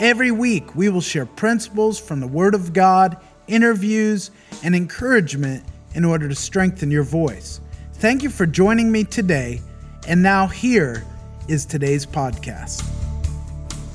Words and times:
Every 0.00 0.30
week, 0.30 0.74
we 0.74 0.88
will 0.88 1.02
share 1.02 1.26
principles 1.26 1.98
from 1.98 2.20
the 2.20 2.26
Word 2.26 2.54
of 2.54 2.72
God, 2.72 3.18
interviews, 3.48 4.30
and 4.64 4.74
encouragement 4.74 5.62
in 5.94 6.06
order 6.06 6.26
to 6.26 6.34
strengthen 6.34 6.90
your 6.90 7.02
voice. 7.02 7.60
Thank 7.92 8.22
you 8.22 8.30
for 8.30 8.46
joining 8.46 8.90
me 8.90 9.04
today. 9.04 9.60
And 10.08 10.22
now, 10.22 10.46
here 10.46 11.04
is 11.48 11.66
today's 11.66 12.06
podcast. 12.06 12.82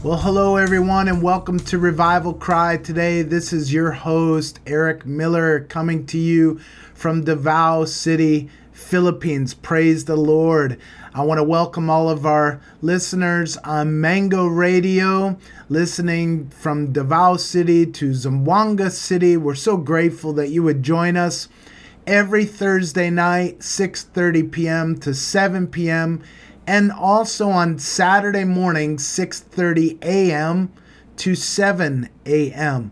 Well, 0.03 0.19
hello, 0.19 0.57
everyone, 0.57 1.07
and 1.07 1.23
welcome 1.23 1.57
to 1.61 1.79
Revival 1.79 2.35
Cry. 2.35 2.77
Today, 2.77 3.23
this 3.23 3.51
is 3.51 3.73
your 3.73 3.91
host, 3.91 4.59
Eric 4.67 5.07
Miller, 5.07 5.61
coming 5.61 6.05
to 6.05 6.19
you 6.19 6.59
from 6.93 7.23
Davao 7.23 7.85
City, 7.85 8.51
Philippines. 8.85 9.55
Praise 9.55 10.05
the 10.05 10.15
Lord. 10.15 10.79
I 11.11 11.23
want 11.23 11.39
to 11.39 11.43
welcome 11.43 11.89
all 11.89 12.07
of 12.07 12.23
our 12.23 12.61
listeners 12.83 13.57
on 13.57 13.99
Mango 13.99 14.45
Radio, 14.45 15.37
listening 15.69 16.49
from 16.49 16.93
Davao 16.93 17.37
City 17.37 17.87
to 17.87 18.11
Zamboanga 18.11 18.91
City. 18.91 19.37
We're 19.37 19.55
so 19.55 19.75
grateful 19.75 20.33
that 20.33 20.49
you 20.49 20.61
would 20.61 20.83
join 20.83 21.17
us 21.17 21.49
every 22.05 22.45
Thursday 22.45 23.09
night, 23.09 23.59
6:30 23.59 24.51
p.m. 24.51 24.99
to 24.99 25.15
7 25.15 25.65
p.m. 25.65 26.21
and 26.67 26.91
also 26.91 27.49
on 27.49 27.79
Saturday 27.79 28.43
morning, 28.43 28.97
6:30 28.97 29.97
a.m. 30.03 30.71
to 31.17 31.33
7 31.33 32.07
a.m. 32.27 32.91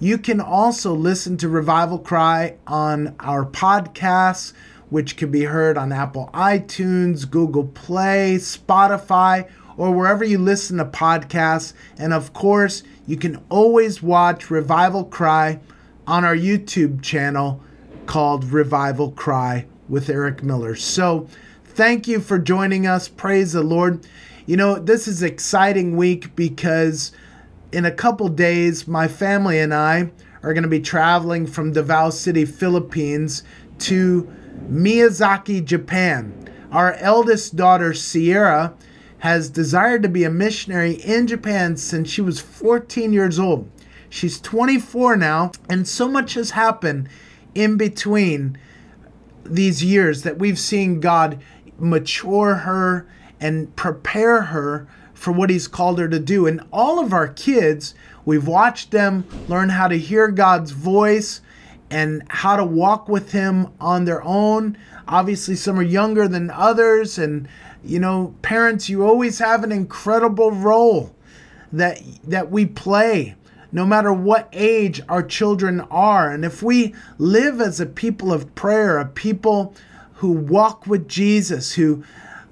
You 0.00 0.18
can 0.18 0.40
also 0.40 0.92
listen 0.94 1.36
to 1.36 1.48
Revival 1.48 2.00
Cry 2.00 2.56
on 2.66 3.14
our 3.20 3.44
podcasts 3.44 4.52
which 4.90 5.16
can 5.16 5.30
be 5.30 5.44
heard 5.44 5.76
on 5.76 5.92
Apple 5.92 6.30
iTunes, 6.32 7.28
Google 7.28 7.66
Play, 7.66 8.36
Spotify, 8.36 9.48
or 9.76 9.92
wherever 9.92 10.24
you 10.24 10.38
listen 10.38 10.78
to 10.78 10.84
podcasts. 10.84 11.72
And 11.98 12.12
of 12.12 12.32
course, 12.32 12.82
you 13.06 13.16
can 13.16 13.42
always 13.48 14.02
watch 14.02 14.50
Revival 14.50 15.04
Cry 15.04 15.60
on 16.06 16.24
our 16.24 16.36
YouTube 16.36 17.02
channel 17.02 17.62
called 18.06 18.44
Revival 18.44 19.12
Cry 19.12 19.66
with 19.88 20.08
Eric 20.08 20.42
Miller. 20.42 20.74
So, 20.74 21.28
thank 21.64 22.08
you 22.08 22.20
for 22.20 22.38
joining 22.38 22.86
us. 22.86 23.08
Praise 23.08 23.52
the 23.52 23.62
Lord. 23.62 24.06
You 24.46 24.56
know, 24.56 24.78
this 24.78 25.06
is 25.06 25.22
exciting 25.22 25.96
week 25.96 26.34
because 26.34 27.12
in 27.70 27.84
a 27.84 27.90
couple 27.90 28.28
days, 28.28 28.88
my 28.88 29.06
family 29.06 29.58
and 29.58 29.74
I 29.74 30.10
are 30.42 30.54
going 30.54 30.62
to 30.62 30.68
be 30.68 30.80
traveling 30.80 31.46
from 31.46 31.72
Davao 31.72 32.10
City, 32.10 32.44
Philippines 32.44 33.42
to 33.80 34.28
Miyazaki, 34.70 35.64
Japan. 35.64 36.48
Our 36.70 36.94
eldest 36.94 37.56
daughter, 37.56 37.94
Sierra, 37.94 38.74
has 39.18 39.50
desired 39.50 40.02
to 40.02 40.08
be 40.08 40.24
a 40.24 40.30
missionary 40.30 40.92
in 40.92 41.26
Japan 41.26 41.76
since 41.76 42.08
she 42.08 42.20
was 42.20 42.40
14 42.40 43.12
years 43.12 43.38
old. 43.38 43.70
She's 44.10 44.40
24 44.40 45.16
now, 45.16 45.52
and 45.68 45.86
so 45.86 46.08
much 46.08 46.34
has 46.34 46.52
happened 46.52 47.08
in 47.54 47.76
between 47.76 48.58
these 49.44 49.82
years 49.82 50.22
that 50.22 50.38
we've 50.38 50.58
seen 50.58 51.00
God 51.00 51.40
mature 51.78 52.54
her 52.56 53.08
and 53.40 53.74
prepare 53.76 54.42
her 54.42 54.88
for 55.14 55.32
what 55.32 55.50
He's 55.50 55.68
called 55.68 55.98
her 55.98 56.08
to 56.08 56.18
do. 56.18 56.46
And 56.46 56.60
all 56.72 56.98
of 56.98 57.12
our 57.12 57.28
kids, 57.28 57.94
we've 58.24 58.46
watched 58.46 58.90
them 58.90 59.26
learn 59.48 59.70
how 59.70 59.88
to 59.88 59.98
hear 59.98 60.28
God's 60.28 60.70
voice 60.70 61.40
and 61.90 62.22
how 62.28 62.56
to 62.56 62.64
walk 62.64 63.08
with 63.08 63.32
him 63.32 63.68
on 63.80 64.04
their 64.04 64.22
own. 64.22 64.76
Obviously, 65.06 65.56
some 65.56 65.78
are 65.78 65.82
younger 65.82 66.28
than 66.28 66.50
others, 66.50 67.18
and 67.18 67.48
you 67.84 67.98
know, 67.98 68.34
parents, 68.42 68.88
you 68.88 69.04
always 69.04 69.38
have 69.38 69.64
an 69.64 69.72
incredible 69.72 70.50
role 70.50 71.14
that 71.72 72.00
that 72.24 72.50
we 72.50 72.66
play 72.66 73.34
no 73.70 73.84
matter 73.84 74.12
what 74.12 74.48
age 74.52 75.00
our 75.08 75.22
children 75.22 75.80
are. 75.90 76.30
And 76.30 76.44
if 76.44 76.62
we 76.62 76.94
live 77.18 77.60
as 77.60 77.80
a 77.80 77.86
people 77.86 78.32
of 78.32 78.54
prayer, 78.54 78.98
a 78.98 79.04
people 79.04 79.74
who 80.14 80.32
walk 80.32 80.86
with 80.86 81.06
Jesus, 81.06 81.74
who 81.74 82.02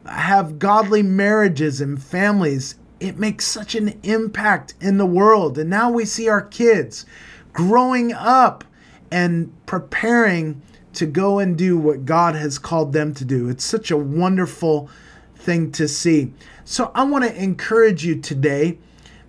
have 0.05 0.59
godly 0.59 1.03
marriages 1.03 1.81
and 1.81 2.01
families, 2.01 2.77
it 3.01 3.19
makes 3.19 3.47
such 3.47 3.75
an 3.75 3.99
impact 4.03 4.75
in 4.81 4.99
the 4.99 5.07
world. 5.07 5.59
And 5.59 5.71
now 5.71 5.91
we 5.91 6.05
see 6.05 6.29
our 6.29 6.43
kids 6.43 7.07
growing 7.53 8.13
up 8.13 8.65
and 9.16 9.50
preparing 9.65 10.60
to 10.93 11.06
go 11.06 11.38
and 11.38 11.56
do 11.56 11.78
what 11.78 12.04
God 12.04 12.34
has 12.34 12.59
called 12.59 12.93
them 12.93 13.15
to 13.15 13.25
do. 13.25 13.49
It's 13.49 13.65
such 13.65 13.91
a 13.91 13.97
wonderful 13.97 14.91
thing 15.37 15.72
to 15.72 15.88
see. 15.88 16.34
So 16.66 16.91
I 16.94 17.04
want 17.04 17.25
to 17.25 17.34
encourage 17.43 18.05
you 18.05 18.21
today 18.21 18.76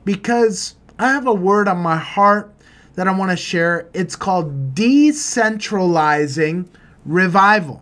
because 0.04 0.76
I 1.00 1.14
have 1.14 1.26
a 1.26 1.34
word 1.34 1.70
on 1.70 1.78
my 1.78 1.96
heart 1.96 2.54
that 2.96 3.08
I 3.08 3.14
want 3.14 3.32
to 3.32 3.38
share. 3.38 3.88
It's 3.94 4.18
called 4.18 4.76
decentralizing 4.76 6.68
revival. 7.06 7.82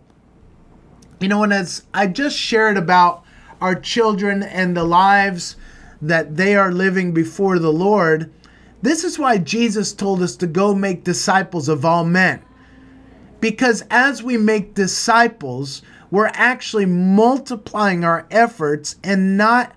You 1.18 1.26
know, 1.26 1.42
and 1.42 1.52
as 1.52 1.86
I 1.92 2.06
just 2.06 2.38
shared 2.38 2.76
about 2.76 3.24
our 3.60 3.74
children 3.74 4.44
and 4.44 4.76
the 4.76 4.84
lives 4.84 5.56
that 6.00 6.36
they 6.36 6.54
are 6.54 6.70
living 6.70 7.12
before 7.12 7.58
the 7.58 7.72
Lord, 7.72 8.32
this 8.82 9.04
is 9.04 9.18
why 9.18 9.38
Jesus 9.38 9.92
told 9.92 10.22
us 10.22 10.36
to 10.36 10.46
go 10.46 10.74
make 10.74 11.04
disciples 11.04 11.68
of 11.68 11.84
all 11.84 12.04
men. 12.04 12.42
Because 13.40 13.84
as 13.90 14.22
we 14.22 14.36
make 14.36 14.74
disciples, 14.74 15.82
we're 16.10 16.30
actually 16.34 16.86
multiplying 16.86 18.04
our 18.04 18.26
efforts 18.30 18.96
and 19.02 19.36
not, 19.36 19.74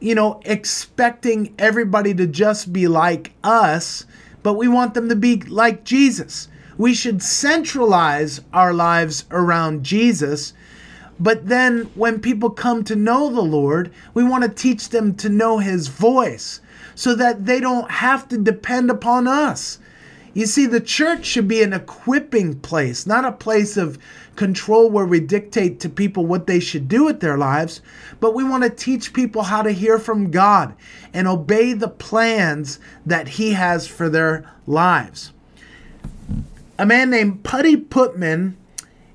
you 0.00 0.14
know, 0.14 0.40
expecting 0.44 1.54
everybody 1.58 2.14
to 2.14 2.26
just 2.26 2.72
be 2.72 2.86
like 2.86 3.32
us, 3.42 4.04
but 4.42 4.54
we 4.54 4.68
want 4.68 4.94
them 4.94 5.08
to 5.08 5.16
be 5.16 5.40
like 5.42 5.84
Jesus. 5.84 6.48
We 6.76 6.92
should 6.94 7.22
centralize 7.22 8.40
our 8.52 8.74
lives 8.74 9.24
around 9.30 9.84
Jesus. 9.84 10.52
But 11.18 11.46
then 11.46 11.84
when 11.94 12.20
people 12.20 12.50
come 12.50 12.82
to 12.84 12.96
know 12.96 13.30
the 13.32 13.40
Lord, 13.40 13.92
we 14.12 14.24
want 14.24 14.42
to 14.42 14.50
teach 14.50 14.88
them 14.88 15.14
to 15.16 15.28
know 15.28 15.58
his 15.58 15.86
voice 15.86 16.60
so 16.94 17.14
that 17.14 17.46
they 17.46 17.60
don't 17.60 17.90
have 17.90 18.28
to 18.28 18.38
depend 18.38 18.90
upon 18.90 19.26
us. 19.26 19.78
You 20.32 20.46
see, 20.46 20.66
the 20.66 20.80
church 20.80 21.24
should 21.24 21.46
be 21.46 21.62
an 21.62 21.72
equipping 21.72 22.58
place, 22.58 23.06
not 23.06 23.24
a 23.24 23.32
place 23.32 23.76
of 23.76 23.98
control 24.34 24.90
where 24.90 25.06
we 25.06 25.20
dictate 25.20 25.78
to 25.80 25.88
people 25.88 26.26
what 26.26 26.48
they 26.48 26.58
should 26.58 26.88
do 26.88 27.04
with 27.04 27.20
their 27.20 27.38
lives, 27.38 27.80
but 28.18 28.34
we 28.34 28.42
want 28.42 28.64
to 28.64 28.70
teach 28.70 29.12
people 29.12 29.44
how 29.44 29.62
to 29.62 29.70
hear 29.70 29.98
from 29.98 30.32
God 30.32 30.74
and 31.12 31.28
obey 31.28 31.72
the 31.72 31.88
plans 31.88 32.80
that 33.06 33.28
He 33.28 33.52
has 33.52 33.86
for 33.86 34.08
their 34.08 34.50
lives. 34.66 35.32
A 36.78 36.84
man 36.84 37.10
named 37.10 37.44
Putty 37.44 37.76
Putman, 37.76 38.54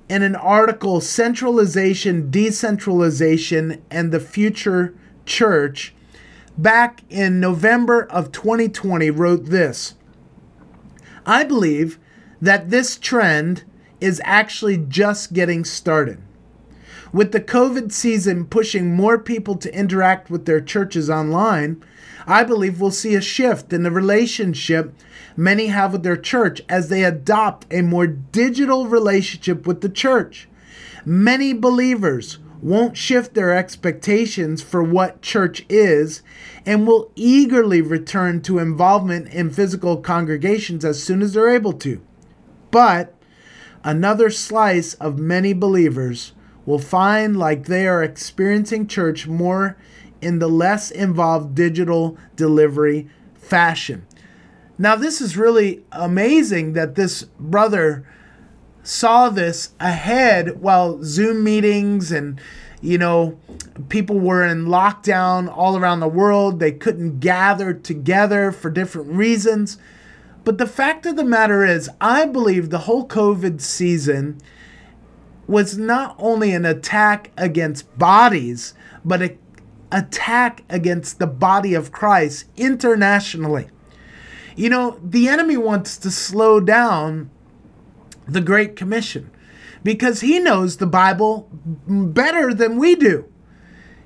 in 0.10 0.24
an 0.24 0.36
article, 0.36 1.00
Centralization, 1.00 2.32
Decentralization, 2.32 3.82
and 3.92 4.12
the 4.12 4.20
Future 4.20 4.96
Church, 5.26 5.94
back 6.62 7.04
in 7.10 7.40
November 7.40 8.04
of 8.04 8.34
2020 8.34 9.10
wrote 9.12 9.46
this 9.46 9.96
I 11.26 11.44
believe 11.46 12.00
that 12.42 12.70
this 12.70 12.98
trend 12.98 13.64
is 14.02 14.22
actually 14.26 14.78
just 14.78 15.34
getting 15.34 15.64
started. 15.64 16.22
With 17.14 17.32
the 17.32 17.42
COVID 17.42 17.92
season 17.92 18.46
pushing 18.46 18.96
more 18.96 19.18
people 19.18 19.56
to 19.56 19.74
interact 19.74 20.30
with 20.30 20.46
their 20.46 20.62
churches 20.62 21.10
online, 21.10 21.84
I 22.28 22.44
believe 22.44 22.80
we'll 22.80 22.92
see 22.92 23.16
a 23.16 23.22
shift 23.22 23.72
in 23.74 23.84
the 23.84 23.92
relationship 23.92 24.94
many 25.38 25.68
have 25.68 25.94
with 25.94 26.04
their 26.04 26.18
church 26.18 26.62
as 26.68 26.90
they 26.90 27.04
adopt 27.04 27.72
a 27.72 27.82
more 27.82 28.08
digital 28.08 28.88
relationship 28.88 29.66
with 29.66 29.82
the 29.82 29.90
church. 29.90 30.48
Many 31.06 31.54
believers 31.54 32.38
won't 32.62 32.98
shift 32.98 33.34
their 33.34 33.56
expectations 33.56 34.62
for 34.62 34.84
what 34.84 35.22
church 35.22 35.66
is 35.70 36.22
and 36.66 36.86
will 36.86 37.12
eagerly 37.16 37.82
return 37.82 38.42
to 38.42 38.60
involvement 38.60 39.28
in 39.30 39.50
physical 39.50 39.98
congregations 39.98 40.84
as 40.84 41.02
soon 41.02 41.22
as 41.22 41.34
they're 41.34 41.50
able 41.50 41.74
to. 41.74 42.02
But 42.72 43.16
another 43.84 44.30
slice 44.30 44.94
of 44.96 45.18
many 45.18 45.54
believers 45.54 46.34
will 46.66 46.80
find 46.80 47.38
like 47.38 47.66
they 47.66 47.88
are 47.88 48.04
experiencing 48.04 48.88
church 48.88 49.26
more 49.26 49.78
in 50.22 50.40
the 50.40 50.50
less 50.50 50.92
involved 50.92 51.56
digital 51.56 52.18
delivery 52.36 53.08
fashion. 53.36 54.06
Now, 54.78 54.96
this 54.96 55.20
is 55.20 55.36
really 55.36 55.84
amazing 55.92 56.74
that 56.74 56.96
this 56.96 57.24
brother 57.40 58.06
saw 58.84 59.30
this 59.30 59.72
ahead 59.80 60.62
while 60.62 61.04
Zoom 61.04 61.44
meetings 61.44 62.12
and 62.12 62.40
you 62.82 62.98
know, 62.98 63.38
people 63.90 64.20
were 64.20 64.46
in 64.46 64.66
lockdown 64.66 65.52
all 65.56 65.78
around 65.78 66.00
the 66.00 66.08
world. 66.08 66.60
They 66.60 66.72
couldn't 66.72 67.20
gather 67.20 67.74
together 67.74 68.52
for 68.52 68.70
different 68.70 69.10
reasons. 69.12 69.78
But 70.46 70.58
the 70.58 70.68
fact 70.68 71.06
of 71.06 71.16
the 71.18 71.26
matter 71.26 71.66
is, 71.66 71.90
I 72.00 72.26
believe 72.26 72.70
the 72.70 72.80
whole 72.80 73.08
COVID 73.08 73.60
season 73.60 74.40
was 75.48 75.78
not 75.78 76.16
only 76.20 76.54
an 76.54 76.66
attack 76.66 77.32
against 77.38 77.98
bodies, 77.98 78.74
but 79.04 79.22
an 79.22 79.38
attack 79.92 80.64
against 80.70 81.20
the 81.20 81.28
body 81.28 81.74
of 81.74 81.92
Christ 81.92 82.46
internationally. 82.56 83.68
You 84.56 84.70
know, 84.70 85.00
the 85.04 85.28
enemy 85.28 85.58
wants 85.58 85.98
to 85.98 86.12
slow 86.12 86.60
down 86.60 87.30
the 88.34 88.42
Great 88.42 88.76
Commission 88.76 89.32
because 89.84 90.22
he 90.22 90.40
knows 90.40 90.78
the 90.78 90.88
Bible 90.88 91.50
better 91.88 92.54
than 92.54 92.78
we 92.78 92.96
do. 92.96 93.26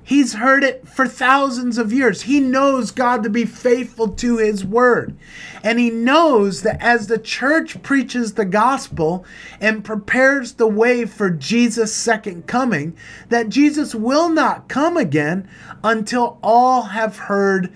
He's 0.05 0.33
heard 0.33 0.65
it 0.65 0.85
for 0.85 1.07
thousands 1.07 1.77
of 1.77 1.93
years. 1.93 2.23
He 2.23 2.41
knows 2.41 2.91
God 2.91 3.23
to 3.23 3.29
be 3.29 3.45
faithful 3.45 4.09
to 4.09 4.37
his 4.37 4.65
word. 4.65 5.15
And 5.63 5.79
he 5.79 5.89
knows 5.89 6.61
that 6.63 6.81
as 6.81 7.07
the 7.07 7.17
church 7.17 7.81
preaches 7.83 8.33
the 8.33 8.43
gospel 8.43 9.23
and 9.61 9.85
prepares 9.85 10.53
the 10.53 10.67
way 10.67 11.05
for 11.05 11.29
Jesus' 11.29 11.95
second 11.95 12.47
coming, 12.47 12.97
that 13.29 13.47
Jesus 13.47 13.95
will 13.95 14.27
not 14.27 14.67
come 14.67 14.97
again 14.97 15.47
until 15.85 16.37
all 16.43 16.81
have 16.83 17.17
heard 17.17 17.71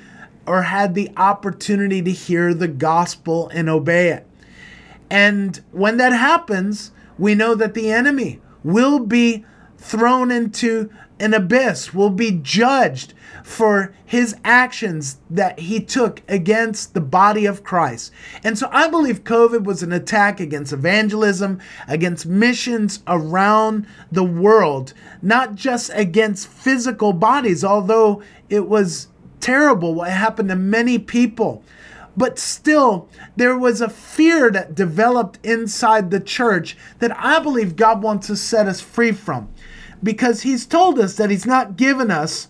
or 0.45 0.63
had 0.63 0.95
the 0.95 1.11
opportunity 1.15 2.01
to 2.01 2.11
hear 2.11 2.53
the 2.53 2.67
gospel 2.67 3.47
and 3.53 3.69
obey 3.69 4.09
it. 4.09 4.26
And 5.09 5.61
when 5.71 5.97
that 5.97 6.13
happens, 6.13 6.91
we 7.17 7.35
know 7.35 7.55
that 7.55 7.73
the 7.73 7.91
enemy 7.91 8.41
will 8.63 8.99
be 8.99 9.45
thrown 9.77 10.31
into 10.31 10.89
an 11.19 11.33
abyss, 11.33 11.93
will 11.93 12.09
be 12.09 12.31
judged 12.31 13.13
for 13.43 13.93
his 14.05 14.35
actions 14.43 15.17
that 15.29 15.59
he 15.59 15.79
took 15.79 16.21
against 16.27 16.93
the 16.93 17.01
body 17.01 17.45
of 17.45 17.63
Christ. 17.63 18.11
And 18.43 18.57
so 18.57 18.69
I 18.71 18.87
believe 18.87 19.23
COVID 19.23 19.63
was 19.63 19.81
an 19.81 19.91
attack 19.91 20.39
against 20.39 20.73
evangelism, 20.73 21.59
against 21.87 22.25
missions 22.25 23.01
around 23.07 23.87
the 24.11 24.23
world, 24.23 24.93
not 25.21 25.55
just 25.55 25.89
against 25.93 26.47
physical 26.47 27.13
bodies, 27.13 27.63
although 27.63 28.21
it 28.49 28.67
was 28.67 29.07
terrible 29.39 29.93
what 29.95 30.09
happened 30.11 30.49
to 30.49 30.55
many 30.55 30.99
people 30.99 31.63
but 32.17 32.39
still, 32.39 33.07
there 33.35 33.57
was 33.57 33.79
a 33.79 33.89
fear 33.89 34.49
that 34.49 34.73
developed 34.73 35.37
inside 35.45 36.09
the 36.09 36.19
church 36.19 36.75
that 36.97 37.15
I 37.15 37.39
believe 37.39 37.75
God 37.75 38.01
wants 38.01 38.25
to 38.27 38.35
set 38.35 38.67
us 38.67 38.81
free 38.81 39.11
from. 39.11 39.49
Because 40.01 40.41
He's 40.41 40.65
told 40.65 40.97
us 40.99 41.15
that 41.15 41.29
He's 41.29 41.45
not 41.45 41.77
given 41.77 42.09
us 42.09 42.47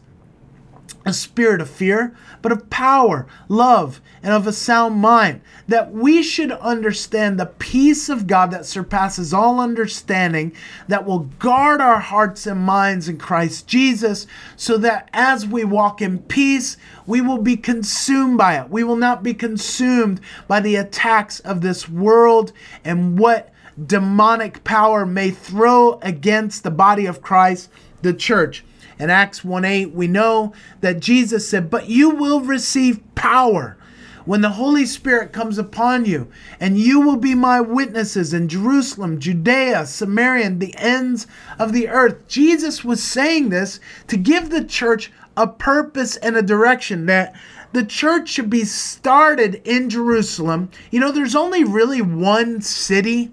a 1.08 1.14
spirit 1.14 1.62
of 1.62 1.70
fear, 1.70 2.16
but 2.42 2.52
of 2.52 2.70
power, 2.70 3.28
love, 3.48 4.02
and 4.22 4.34
of 4.34 4.48
a 4.48 4.54
sound 4.54 4.96
mind. 4.96 5.42
That 5.68 5.92
we 5.92 6.24
should 6.24 6.52
understand 6.52 7.40
the 7.40 7.46
peace 7.46 8.10
of 8.10 8.28
God 8.28 8.52
that 8.52 8.66
surpasses 8.66 9.34
all 9.34 9.60
understanding, 9.60 10.54
that 10.88 11.06
will 11.06 11.30
guard 11.40 11.82
our 11.82 12.00
hearts 12.00 12.46
and 12.48 12.62
minds 12.62 13.10
in 13.10 13.18
Christ 13.18 13.68
Jesus, 13.68 14.28
so 14.56 14.78
that 14.78 15.10
as 15.14 15.46
we 15.46 15.64
walk 15.64 16.02
in 16.02 16.20
peace, 16.20 16.78
we 17.06 17.22
will 17.22 17.38
be 17.38 17.58
consumed 17.58 18.38
by 18.38 18.60
it. 18.60 18.70
We 18.70 18.84
will 18.84 18.96
not 18.96 19.24
be 19.24 19.34
consumed 19.34 20.22
by 20.48 20.60
the 20.60 20.76
attacks 20.76 21.40
of 21.42 21.62
this 21.62 21.88
world 21.88 22.52
and 22.84 23.18
what 23.20 23.54
demonic 23.86 24.64
power 24.64 25.06
may 25.06 25.30
throw 25.30 26.00
against 26.02 26.64
the 26.64 26.72
body 26.72 27.06
of 27.06 27.22
Christ, 27.22 27.70
the 28.02 28.14
church. 28.14 28.64
In 29.00 29.10
Acts 29.10 29.44
1 29.44 29.64
8, 29.66 29.92
we 29.94 30.08
know 30.08 30.54
that 30.82 31.00
Jesus 31.00 31.48
said, 31.48 31.70
But 31.70 31.88
you 31.90 32.10
will 32.10 32.42
receive 32.42 33.02
power 33.16 33.78
when 34.26 34.42
the 34.42 34.50
Holy 34.50 34.86
Spirit 34.86 35.32
comes 35.32 35.58
upon 35.58 36.04
you, 36.04 36.28
and 36.60 36.78
you 36.78 37.00
will 37.00 37.16
be 37.16 37.34
my 37.34 37.62
witnesses 37.62 38.34
in 38.34 38.50
Jerusalem, 38.50 39.20
Judea, 39.20 39.86
Samaria, 39.86 40.46
and 40.46 40.60
the 40.60 40.76
ends 40.78 41.28
of 41.58 41.72
the 41.72 41.88
earth. 41.88 42.28
Jesus 42.28 42.84
was 42.84 43.02
saying 43.02 43.50
this 43.50 43.80
to 44.08 44.18
give 44.18 44.50
the 44.50 44.66
church 44.66 45.12
a 45.38 45.48
purpose 45.48 46.18
and 46.18 46.36
a 46.36 46.42
direction 46.42 47.06
that 47.06 47.34
the 47.72 47.86
church 47.86 48.28
should 48.28 48.50
be 48.50 48.66
started 48.66 49.62
in 49.64 49.90
Jerusalem. 49.90 50.72
You 50.92 51.00
know, 51.00 51.12
there's 51.12 51.36
only 51.36 51.64
really 51.64 52.02
one 52.02 52.62
city 52.62 53.32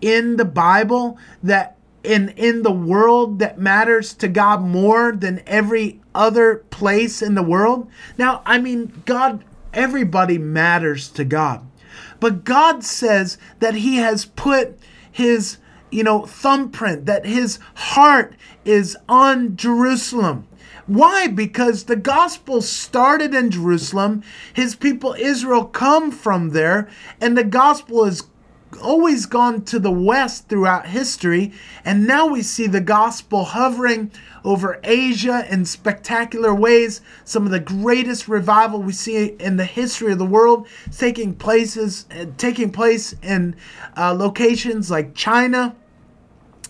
in 0.00 0.36
the 0.36 0.44
Bible 0.44 1.16
that 1.42 1.73
in 2.04 2.30
in 2.30 2.62
the 2.62 2.72
world 2.72 3.38
that 3.38 3.58
matters 3.58 4.12
to 4.14 4.28
God 4.28 4.62
more 4.62 5.12
than 5.12 5.42
every 5.46 6.00
other 6.14 6.56
place 6.70 7.22
in 7.22 7.34
the 7.34 7.42
world. 7.42 7.88
Now, 8.18 8.42
I 8.44 8.58
mean, 8.58 9.02
God 9.04 9.44
everybody 9.74 10.38
matters 10.38 11.08
to 11.10 11.24
God. 11.24 11.66
But 12.20 12.44
God 12.44 12.84
says 12.84 13.38
that 13.58 13.74
he 13.74 13.96
has 13.96 14.24
put 14.24 14.78
his, 15.10 15.58
you 15.90 16.02
know, 16.02 16.24
thumbprint 16.24 17.06
that 17.06 17.26
his 17.26 17.58
heart 17.74 18.34
is 18.64 18.96
on 19.08 19.56
Jerusalem. 19.56 20.46
Why? 20.86 21.28
Because 21.28 21.84
the 21.84 21.96
gospel 21.96 22.60
started 22.60 23.34
in 23.34 23.50
Jerusalem. 23.50 24.22
His 24.52 24.74
people 24.74 25.14
Israel 25.18 25.64
come 25.64 26.10
from 26.10 26.50
there, 26.50 26.88
and 27.20 27.36
the 27.36 27.44
gospel 27.44 28.04
is 28.04 28.24
always 28.82 29.26
gone 29.26 29.64
to 29.64 29.78
the 29.78 29.90
west 29.90 30.48
throughout 30.48 30.86
history, 30.86 31.52
and 31.84 32.06
now 32.06 32.26
we 32.26 32.42
see 32.42 32.66
the 32.66 32.80
gospel 32.80 33.44
hovering 33.44 34.10
over 34.44 34.80
Asia 34.84 35.46
in 35.50 35.64
spectacular 35.64 36.54
ways. 36.54 37.00
Some 37.24 37.44
of 37.44 37.50
the 37.50 37.60
greatest 37.60 38.28
revival 38.28 38.82
we 38.82 38.92
see 38.92 39.26
in 39.40 39.56
the 39.56 39.64
history 39.64 40.12
of 40.12 40.18
the 40.18 40.24
world 40.24 40.66
taking 40.96 41.34
places 41.34 42.06
taking 42.36 42.70
place 42.70 43.14
in 43.22 43.56
uh, 43.96 44.14
locations 44.14 44.90
like 44.90 45.14
China, 45.14 45.74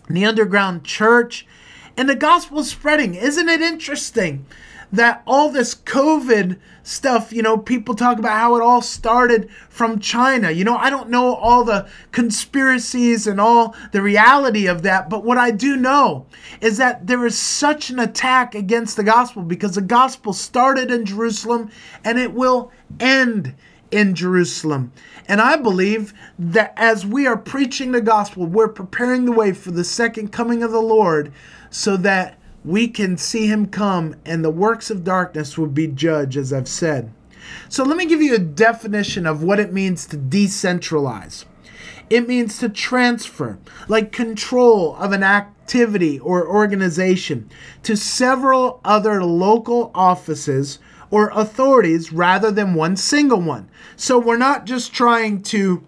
the 0.08 0.24
underground 0.24 0.84
church, 0.84 1.46
and 1.96 2.08
the 2.08 2.16
gospel 2.16 2.64
spreading. 2.64 3.14
Isn't 3.14 3.48
it 3.48 3.60
interesting 3.60 4.46
that 4.96 5.22
all 5.26 5.50
this 5.50 5.74
COVID 5.74 6.58
stuff, 6.84 7.32
you 7.32 7.42
know, 7.42 7.58
people 7.58 7.94
talk 7.94 8.18
about 8.18 8.38
how 8.38 8.56
it 8.56 8.62
all 8.62 8.82
started 8.82 9.50
from 9.68 9.98
China. 9.98 10.50
You 10.50 10.64
know, 10.64 10.76
I 10.76 10.90
don't 10.90 11.10
know 11.10 11.34
all 11.34 11.64
the 11.64 11.88
conspiracies 12.12 13.26
and 13.26 13.40
all 13.40 13.74
the 13.92 14.02
reality 14.02 14.66
of 14.66 14.82
that, 14.82 15.10
but 15.10 15.24
what 15.24 15.38
I 15.38 15.50
do 15.50 15.76
know 15.76 16.26
is 16.60 16.76
that 16.78 17.06
there 17.06 17.24
is 17.26 17.36
such 17.36 17.90
an 17.90 17.98
attack 17.98 18.54
against 18.54 18.96
the 18.96 19.02
gospel 19.02 19.42
because 19.42 19.74
the 19.74 19.80
gospel 19.80 20.32
started 20.32 20.90
in 20.90 21.04
Jerusalem 21.04 21.70
and 22.04 22.18
it 22.18 22.32
will 22.32 22.70
end 23.00 23.54
in 23.90 24.14
Jerusalem. 24.14 24.92
And 25.26 25.40
I 25.40 25.56
believe 25.56 26.12
that 26.38 26.74
as 26.76 27.06
we 27.06 27.26
are 27.26 27.36
preaching 27.36 27.92
the 27.92 28.00
gospel, 28.00 28.46
we're 28.46 28.68
preparing 28.68 29.24
the 29.24 29.32
way 29.32 29.52
for 29.52 29.70
the 29.70 29.84
second 29.84 30.32
coming 30.32 30.62
of 30.62 30.70
the 30.70 30.82
Lord 30.82 31.32
so 31.70 31.96
that 31.96 32.38
we 32.64 32.88
can 32.88 33.16
see 33.18 33.46
him 33.46 33.66
come 33.66 34.16
and 34.24 34.44
the 34.44 34.50
works 34.50 34.90
of 34.90 35.04
darkness 35.04 35.58
will 35.58 35.66
be 35.66 35.86
judged, 35.86 36.36
as 36.36 36.52
I've 36.52 36.68
said. 36.68 37.12
So 37.68 37.84
let 37.84 37.96
me 37.96 38.06
give 38.06 38.22
you 38.22 38.34
a 38.34 38.38
definition 38.38 39.26
of 39.26 39.42
what 39.42 39.60
it 39.60 39.72
means 39.72 40.06
to 40.06 40.16
decentralize. 40.16 41.44
It 42.08 42.26
means 42.28 42.58
to 42.58 42.68
transfer, 42.68 43.58
like 43.88 44.12
control 44.12 44.96
of 44.96 45.12
an 45.12 45.22
activity 45.22 46.18
or 46.18 46.46
organization, 46.46 47.50
to 47.82 47.96
several 47.96 48.80
other 48.84 49.24
local 49.24 49.90
offices 49.94 50.78
or 51.10 51.30
authorities 51.34 52.12
rather 52.12 52.50
than 52.50 52.74
one 52.74 52.96
single 52.96 53.40
one. 53.40 53.68
So 53.96 54.18
we're 54.18 54.36
not 54.36 54.64
just 54.64 54.92
trying 54.92 55.42
to 55.42 55.84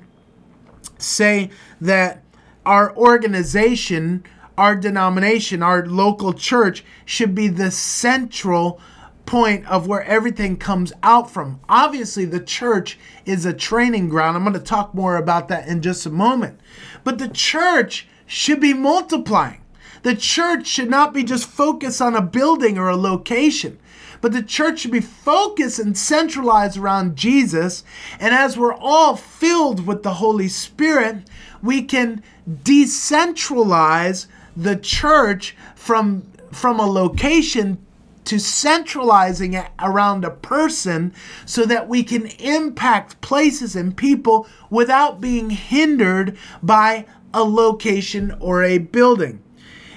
say 0.99 1.51
that 1.81 2.23
our 2.65 2.97
organization 2.97 4.25
our 4.57 4.77
denomination, 4.77 5.63
our 5.63 5.87
local 5.87 6.33
church, 6.33 6.85
should 7.05 7.35
be 7.35 7.49
the 7.49 7.71
central 7.71 8.81
point 9.27 9.67
of 9.67 9.87
where 9.87 10.05
everything 10.05 10.57
comes 10.57 10.93
out 11.03 11.31
from. 11.31 11.61
Obviously, 11.69 12.25
the 12.25 12.41
church 12.41 12.99
is 13.25 13.45
a 13.45 13.53
training 13.53 14.09
ground. 14.09 14.37
I'm 14.37 14.45
going 14.45 14.55
to 14.55 14.61
talk 14.61 14.95
more 14.95 15.17
about 15.17 15.49
that 15.49 15.69
in 15.69 15.83
just 15.83 16.07
a 16.07 16.11
moment. 16.11 16.61
But 17.05 17.19
the 17.19 17.29
church 17.29 18.07
should 18.27 18.61
be 18.61 18.73
multiplying. 18.73 19.61
The 20.03 20.15
church 20.15 20.69
should 20.69 20.89
not 20.89 21.13
be 21.13 21.25
just 21.25 21.49
focused 21.49 22.01
on 22.01 22.15
a 22.15 22.23
building 22.23 22.79
or 22.79 22.89
a 22.89 22.97
location, 22.97 23.79
but 24.21 24.31
the 24.31 24.43
church 24.43 24.81
should 24.81 24.93
be 24.93 25.01
focused 25.01 25.81
and 25.81 25.99
centralized 25.99 26.77
around 26.77 27.17
Jesus. 27.17 27.83
And 28.21 28.33
as 28.33 28.57
we're 28.57 28.75
all 28.75 29.17
filled 29.17 29.87
with 29.87 30.05
the 30.05 30.15
Holy 30.15 30.49
Spirit, 30.49 31.29
we 31.61 31.83
can 31.83 32.23
decentralize 32.49 34.29
the 34.57 34.77
church 34.77 35.57
from 35.75 36.33
from 36.53 36.81
a 36.81 36.87
location 36.87 37.79
to 38.25 38.39
centralizing 38.39 39.55
it 39.55 39.69
around 39.79 40.25
a 40.25 40.31
person 40.31 41.15
so 41.45 41.65
that 41.65 41.89
we 41.89 42.03
can 42.03 42.27
impact 42.39 43.21
places 43.21 43.77
and 43.77 43.97
people 43.97 44.49
without 44.69 45.21
being 45.21 45.51
hindered 45.51 46.37
by 46.63 47.07
a 47.33 47.45
location 47.45 48.37
or 48.41 48.65
a 48.65 48.79
building. 48.79 49.43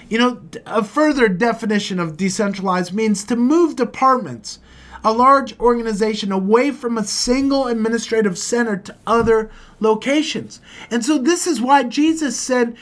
You 0.10 0.18
know, 0.18 0.42
a 0.66 0.84
further 0.84 1.28
definition 1.28 2.00
of 2.00 2.18
decentralized 2.18 2.94
means 2.94 3.24
to 3.25 3.36
move 3.36 3.75
departments, 3.75 4.60
a 5.04 5.13
large 5.13 5.58
organization 5.60 6.32
away 6.32 6.72
from 6.72 6.98
a 6.98 7.04
single 7.04 7.68
administrative 7.68 8.38
center 8.38 8.78
to 8.78 8.96
other 9.08 9.50
locations. 9.80 10.62
And 10.92 11.06
so 11.06 11.18
this 11.18 11.48
is 11.48 11.62
why 11.62 11.84
Jesus 11.84 12.39
said 12.39 12.75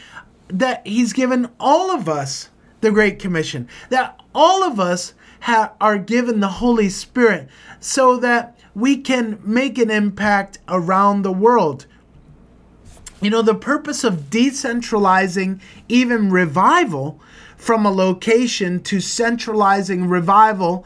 that 0.48 0.86
he's 0.86 1.14
given 1.14 1.50
all 1.60 1.92
of 1.92 2.08
us 2.08 2.50
the 2.82 2.92
Great 2.92 3.20
Commission, 3.20 3.68
that 3.90 4.20
all 4.34 4.64
of 4.64 4.80
us 4.80 5.14
ha- 5.42 5.74
are 5.82 5.98
given 5.98 6.40
the 6.40 6.48
Holy 6.48 6.90
Spirit 6.90 7.50
so 7.80 8.18
that 8.18 8.58
we 8.76 8.98
can 8.98 9.40
make 9.44 9.78
an 9.78 9.90
impact 9.90 10.60
around 10.68 11.22
the 11.22 11.32
world. 11.32 11.88
You 13.22 13.32
know, 13.32 13.42
the 13.42 13.56
purpose 13.56 14.04
of 14.04 14.30
decentralizing 14.30 15.60
even 15.90 16.30
revival 16.30 17.20
from 17.56 17.86
a 17.86 17.92
location 17.92 18.82
to 18.84 19.00
centralizing 19.00 20.08
revival 20.08 20.86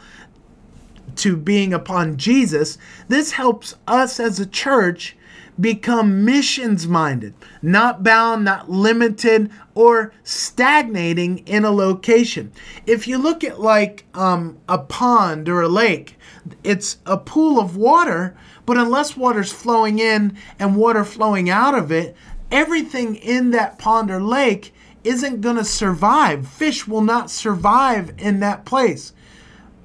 to 1.17 1.35
being 1.35 1.73
upon 1.73 2.15
Jesus, 2.15 2.77
this 3.09 3.33
helps 3.33 3.75
us 3.85 4.19
as 4.19 4.39
a 4.39 4.45
church 4.45 5.17
become 5.59 6.25
missions 6.25 6.87
minded, 6.87 7.33
not 7.61 8.03
bound, 8.03 8.45
not 8.45 8.69
limited, 8.69 9.51
or 9.75 10.13
stagnating 10.23 11.39
in 11.39 11.65
a 11.65 11.71
location. 11.71 12.51
If 12.85 13.07
you 13.07 13.17
look 13.17 13.43
at 13.43 13.59
like 13.59 14.05
um, 14.13 14.57
a 14.67 14.77
pond 14.77 15.49
or 15.49 15.61
a 15.61 15.67
lake, 15.67 16.17
it's 16.63 16.97
a 17.05 17.17
pool 17.17 17.59
of 17.59 17.77
water, 17.77 18.35
but 18.65 18.77
unless 18.77 19.17
water's 19.17 19.51
flowing 19.51 19.99
in 19.99 20.37
and 20.57 20.75
water 20.75 21.03
flowing 21.03 21.49
out 21.49 21.75
of 21.75 21.91
it, 21.91 22.15
everything 22.51 23.15
in 23.15 23.51
that 23.51 23.77
pond 23.77 24.09
or 24.11 24.21
lake 24.21 24.73
isn't 25.03 25.41
going 25.41 25.55
to 25.55 25.65
survive. 25.65 26.47
Fish 26.47 26.87
will 26.87 27.01
not 27.01 27.31
survive 27.31 28.13
in 28.17 28.39
that 28.39 28.65
place. 28.65 29.13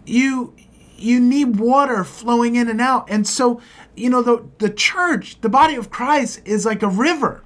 You 0.04 0.54
you 0.98 1.20
need 1.20 1.58
water 1.58 2.04
flowing 2.04 2.56
in 2.56 2.68
and 2.68 2.80
out. 2.80 3.08
And 3.10 3.26
so, 3.26 3.60
you 3.94 4.10
know, 4.10 4.22
the 4.22 4.44
the 4.58 4.70
church, 4.70 5.40
the 5.40 5.48
body 5.48 5.74
of 5.74 5.90
Christ 5.90 6.40
is 6.44 6.64
like 6.66 6.82
a 6.82 6.88
river. 6.88 7.42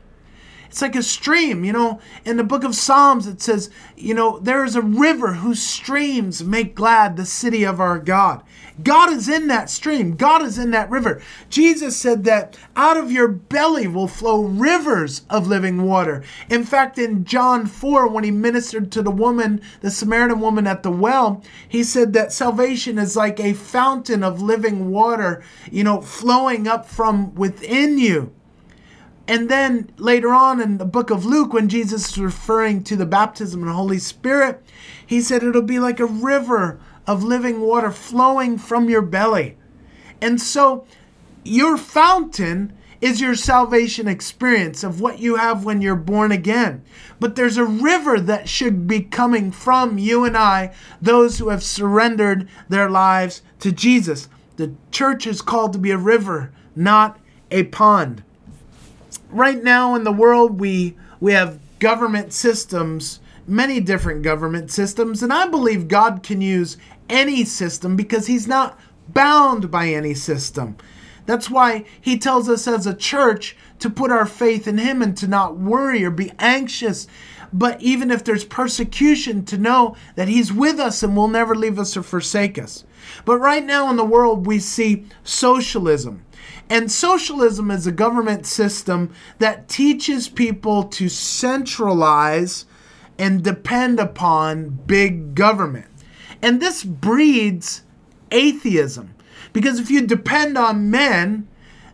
It's 0.70 0.82
like 0.82 0.94
a 0.94 1.02
stream, 1.02 1.64
you 1.64 1.72
know. 1.72 1.98
In 2.24 2.36
the 2.36 2.44
book 2.44 2.62
of 2.62 2.76
Psalms, 2.76 3.26
it 3.26 3.42
says, 3.42 3.70
you 3.96 4.14
know, 4.14 4.38
there 4.38 4.64
is 4.64 4.76
a 4.76 4.80
river 4.80 5.32
whose 5.32 5.60
streams 5.60 6.44
make 6.44 6.76
glad 6.76 7.16
the 7.16 7.26
city 7.26 7.64
of 7.64 7.80
our 7.80 7.98
God. 7.98 8.44
God 8.80 9.12
is 9.12 9.28
in 9.28 9.48
that 9.48 9.68
stream, 9.68 10.14
God 10.14 10.42
is 10.42 10.58
in 10.58 10.70
that 10.70 10.88
river. 10.88 11.20
Jesus 11.48 11.96
said 11.96 12.22
that 12.24 12.56
out 12.76 12.96
of 12.96 13.10
your 13.10 13.26
belly 13.26 13.88
will 13.88 14.06
flow 14.06 14.44
rivers 14.44 15.22
of 15.28 15.48
living 15.48 15.82
water. 15.82 16.22
In 16.48 16.64
fact, 16.64 16.98
in 16.98 17.24
John 17.24 17.66
4, 17.66 18.06
when 18.06 18.22
he 18.22 18.30
ministered 18.30 18.92
to 18.92 19.02
the 19.02 19.10
woman, 19.10 19.60
the 19.80 19.90
Samaritan 19.90 20.38
woman 20.38 20.68
at 20.68 20.84
the 20.84 20.92
well, 20.92 21.42
he 21.68 21.82
said 21.82 22.12
that 22.12 22.32
salvation 22.32 22.96
is 22.96 23.16
like 23.16 23.40
a 23.40 23.54
fountain 23.54 24.22
of 24.22 24.40
living 24.40 24.92
water, 24.92 25.42
you 25.68 25.82
know, 25.82 26.00
flowing 26.00 26.68
up 26.68 26.86
from 26.86 27.34
within 27.34 27.98
you. 27.98 28.32
And 29.30 29.48
then 29.48 29.92
later 29.96 30.34
on 30.34 30.60
in 30.60 30.78
the 30.78 30.84
book 30.84 31.08
of 31.08 31.24
Luke, 31.24 31.52
when 31.52 31.68
Jesus 31.68 32.08
is 32.08 32.18
referring 32.18 32.82
to 32.82 32.96
the 32.96 33.06
baptism 33.06 33.64
the 33.64 33.72
Holy 33.72 34.00
Spirit, 34.00 34.60
he 35.06 35.20
said 35.20 35.44
it'll 35.44 35.62
be 35.62 35.78
like 35.78 36.00
a 36.00 36.04
river 36.04 36.80
of 37.06 37.22
living 37.22 37.60
water 37.60 37.92
flowing 37.92 38.58
from 38.58 38.90
your 38.90 39.02
belly. 39.02 39.56
And 40.20 40.40
so 40.40 40.84
your 41.44 41.76
fountain 41.76 42.76
is 43.00 43.20
your 43.20 43.36
salvation 43.36 44.08
experience 44.08 44.82
of 44.82 45.00
what 45.00 45.20
you 45.20 45.36
have 45.36 45.64
when 45.64 45.80
you're 45.80 45.94
born 45.94 46.32
again. 46.32 46.82
But 47.20 47.36
there's 47.36 47.56
a 47.56 47.64
river 47.64 48.18
that 48.18 48.48
should 48.48 48.88
be 48.88 49.00
coming 49.00 49.52
from 49.52 49.96
you 49.96 50.24
and 50.24 50.36
I, 50.36 50.74
those 51.00 51.38
who 51.38 51.50
have 51.50 51.62
surrendered 51.62 52.48
their 52.68 52.90
lives 52.90 53.42
to 53.60 53.70
Jesus. 53.70 54.28
The 54.56 54.74
church 54.90 55.24
is 55.24 55.40
called 55.40 55.72
to 55.74 55.78
be 55.78 55.92
a 55.92 55.96
river, 55.96 56.52
not 56.74 57.20
a 57.52 57.62
pond 57.62 58.24
right 59.30 59.62
now 59.62 59.94
in 59.94 60.04
the 60.04 60.12
world 60.12 60.60
we 60.60 60.96
we 61.20 61.32
have 61.32 61.58
government 61.78 62.32
systems 62.32 63.20
many 63.46 63.80
different 63.80 64.22
government 64.22 64.70
systems 64.70 65.22
and 65.22 65.32
i 65.32 65.46
believe 65.46 65.88
god 65.88 66.22
can 66.22 66.40
use 66.40 66.76
any 67.10 67.44
system 67.44 67.96
because 67.96 68.26
he's 68.28 68.46
not 68.46 68.78
bound 69.12 69.70
by 69.70 69.88
any 69.88 70.14
system. 70.14 70.76
That's 71.26 71.50
why 71.50 71.84
he 72.00 72.18
tells 72.18 72.48
us 72.48 72.66
as 72.66 72.86
a 72.86 72.94
church 72.94 73.56
to 73.80 73.90
put 73.90 74.10
our 74.10 74.26
faith 74.26 74.66
in 74.66 74.78
him 74.78 75.02
and 75.02 75.16
to 75.18 75.28
not 75.28 75.56
worry 75.56 76.04
or 76.04 76.10
be 76.10 76.32
anxious 76.38 77.06
but 77.52 77.80
even 77.82 78.10
if 78.10 78.22
there's 78.24 78.44
persecution 78.44 79.44
to 79.44 79.58
know 79.58 79.96
that 80.14 80.28
he's 80.28 80.52
with 80.52 80.78
us 80.78 81.02
and 81.02 81.16
will 81.16 81.28
never 81.28 81.54
leave 81.54 81.78
us 81.78 81.96
or 81.96 82.02
forsake 82.02 82.58
us 82.58 82.84
but 83.24 83.38
right 83.38 83.64
now 83.64 83.90
in 83.90 83.96
the 83.96 84.04
world 84.04 84.46
we 84.46 84.58
see 84.58 85.04
socialism 85.24 86.24
and 86.70 86.90
socialism 86.90 87.70
is 87.72 87.86
a 87.86 87.92
government 87.92 88.46
system 88.46 89.12
that 89.38 89.68
teaches 89.68 90.28
people 90.28 90.84
to 90.84 91.08
centralize 91.08 92.64
and 93.18 93.42
depend 93.42 94.00
upon 94.00 94.78
big 94.86 95.34
government. 95.34 95.86
And 96.40 96.60
this 96.60 96.84
breeds 96.84 97.82
atheism. 98.30 99.14
Because 99.52 99.80
if 99.80 99.90
you 99.90 100.06
depend 100.06 100.56
on 100.56 100.90
men, 100.90 101.48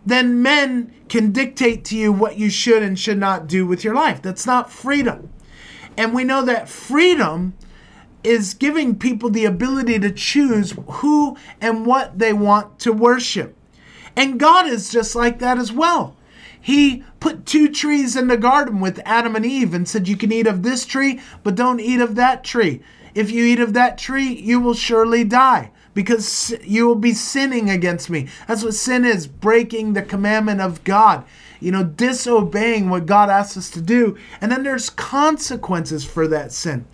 then 0.04 0.42
men 0.42 0.94
can 1.08 1.32
dictate 1.32 1.84
to 1.86 1.96
you 1.96 2.12
what 2.12 2.38
you 2.38 2.50
should 2.50 2.82
and 2.82 2.98
should 2.98 3.18
not 3.18 3.46
do 3.46 3.66
with 3.66 3.82
your 3.82 3.94
life. 3.94 4.20
That's 4.20 4.46
not 4.46 4.70
freedom. 4.70 5.30
And 5.96 6.14
we 6.14 6.24
know 6.24 6.44
that 6.44 6.68
freedom 6.68 7.54
is 8.22 8.54
giving 8.54 8.98
people 8.98 9.30
the 9.30 9.44
ability 9.44 9.98
to 10.00 10.10
choose 10.10 10.74
who 10.88 11.36
and 11.60 11.86
what 11.86 12.18
they 12.18 12.32
want 12.32 12.78
to 12.80 12.92
worship. 12.92 13.56
And 14.16 14.40
God 14.40 14.66
is 14.66 14.90
just 14.90 15.14
like 15.14 15.38
that 15.38 15.58
as 15.58 15.72
well. 15.72 16.16
He 16.60 17.04
put 17.20 17.46
two 17.46 17.68
trees 17.68 18.16
in 18.16 18.26
the 18.26 18.36
garden 18.36 18.80
with 18.80 19.00
Adam 19.04 19.36
and 19.36 19.46
Eve 19.46 19.72
and 19.72 19.88
said, 19.88 20.08
You 20.08 20.16
can 20.16 20.32
eat 20.32 20.48
of 20.48 20.64
this 20.64 20.84
tree, 20.84 21.20
but 21.44 21.54
don't 21.54 21.78
eat 21.78 22.00
of 22.00 22.16
that 22.16 22.42
tree. 22.42 22.82
If 23.14 23.30
you 23.30 23.44
eat 23.44 23.60
of 23.60 23.72
that 23.74 23.96
tree, 23.96 24.32
you 24.32 24.58
will 24.58 24.74
surely 24.74 25.22
die 25.22 25.70
because 25.94 26.54
you 26.62 26.86
will 26.86 26.96
be 26.96 27.14
sinning 27.14 27.70
against 27.70 28.10
me. 28.10 28.28
That's 28.48 28.64
what 28.64 28.74
sin 28.74 29.04
is 29.04 29.26
breaking 29.26 29.92
the 29.92 30.02
commandment 30.02 30.60
of 30.60 30.84
God, 30.84 31.24
you 31.60 31.72
know, 31.72 31.84
disobeying 31.84 32.90
what 32.90 33.06
God 33.06 33.30
asks 33.30 33.56
us 33.56 33.70
to 33.70 33.80
do. 33.80 34.16
And 34.40 34.50
then 34.50 34.62
there's 34.62 34.90
consequences 34.90 36.04
for 36.04 36.28
that 36.28 36.52
sin. 36.52 36.86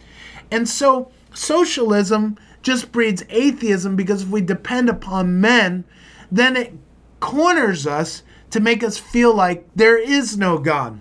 And 0.51 0.69
so 0.69 1.11
socialism 1.35 2.39
just 2.63 2.93
breeds 2.93 3.25
atheism 3.29 3.97
because 3.97 4.23
if 4.23 4.29
we 4.29 4.41
depend 4.41 4.89
upon 4.89 5.41
men, 5.41 5.85
then 6.31 6.57
it 6.57 6.75
corners 7.21 7.87
us 7.87 8.23
to 8.51 8.61
make 8.61 8.85
us 8.85 8.99
feel 8.99 9.35
like 9.35 9.67
there 9.75 9.99
is 9.99 10.37
no 10.37 10.59
God. 10.59 11.01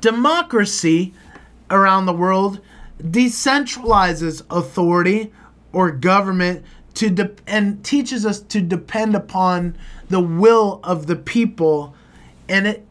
Democracy 0.00 1.14
around 1.70 2.06
the 2.06 2.12
world 2.12 2.60
decentralizes 3.02 4.42
authority 4.50 5.32
or 5.72 5.90
government 5.90 6.64
to 6.94 7.10
de- 7.10 7.34
and 7.46 7.84
teaches 7.84 8.24
us 8.24 8.40
to 8.40 8.60
depend 8.60 9.14
upon 9.14 9.76
the 10.08 10.20
will 10.20 10.80
of 10.82 11.06
the 11.06 11.16
people 11.16 11.94
and 12.48 12.66
it 12.66 12.86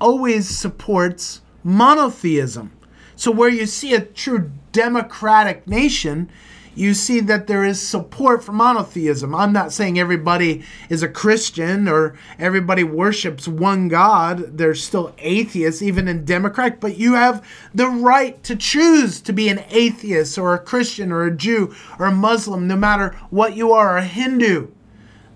always 0.00 0.48
supports 0.48 1.42
monotheism. 1.62 2.72
So 3.16 3.30
where 3.30 3.48
you 3.48 3.66
see 3.66 3.94
a 3.94 4.00
true 4.00 4.52
democratic 4.72 5.66
nation 5.66 6.30
you 6.78 6.94
see 6.94 7.18
that 7.18 7.48
there 7.48 7.64
is 7.64 7.82
support 7.82 8.44
for 8.44 8.52
monotheism. 8.52 9.34
I'm 9.34 9.52
not 9.52 9.72
saying 9.72 9.98
everybody 9.98 10.62
is 10.88 11.02
a 11.02 11.08
Christian 11.08 11.88
or 11.88 12.16
everybody 12.38 12.84
worships 12.84 13.48
one 13.48 13.88
God. 13.88 14.56
There's 14.58 14.82
still 14.82 15.12
atheists, 15.18 15.82
even 15.82 16.06
in 16.06 16.24
Democratic, 16.24 16.78
but 16.78 16.96
you 16.96 17.14
have 17.14 17.44
the 17.74 17.88
right 17.88 18.40
to 18.44 18.54
choose 18.54 19.20
to 19.22 19.32
be 19.32 19.48
an 19.48 19.64
atheist 19.70 20.38
or 20.38 20.54
a 20.54 20.60
Christian 20.60 21.10
or 21.10 21.24
a 21.24 21.36
Jew 21.36 21.74
or 21.98 22.06
a 22.06 22.12
Muslim, 22.12 22.68
no 22.68 22.76
matter 22.76 23.16
what 23.30 23.56
you 23.56 23.72
are, 23.72 23.96
a 23.96 24.04
Hindu. 24.04 24.68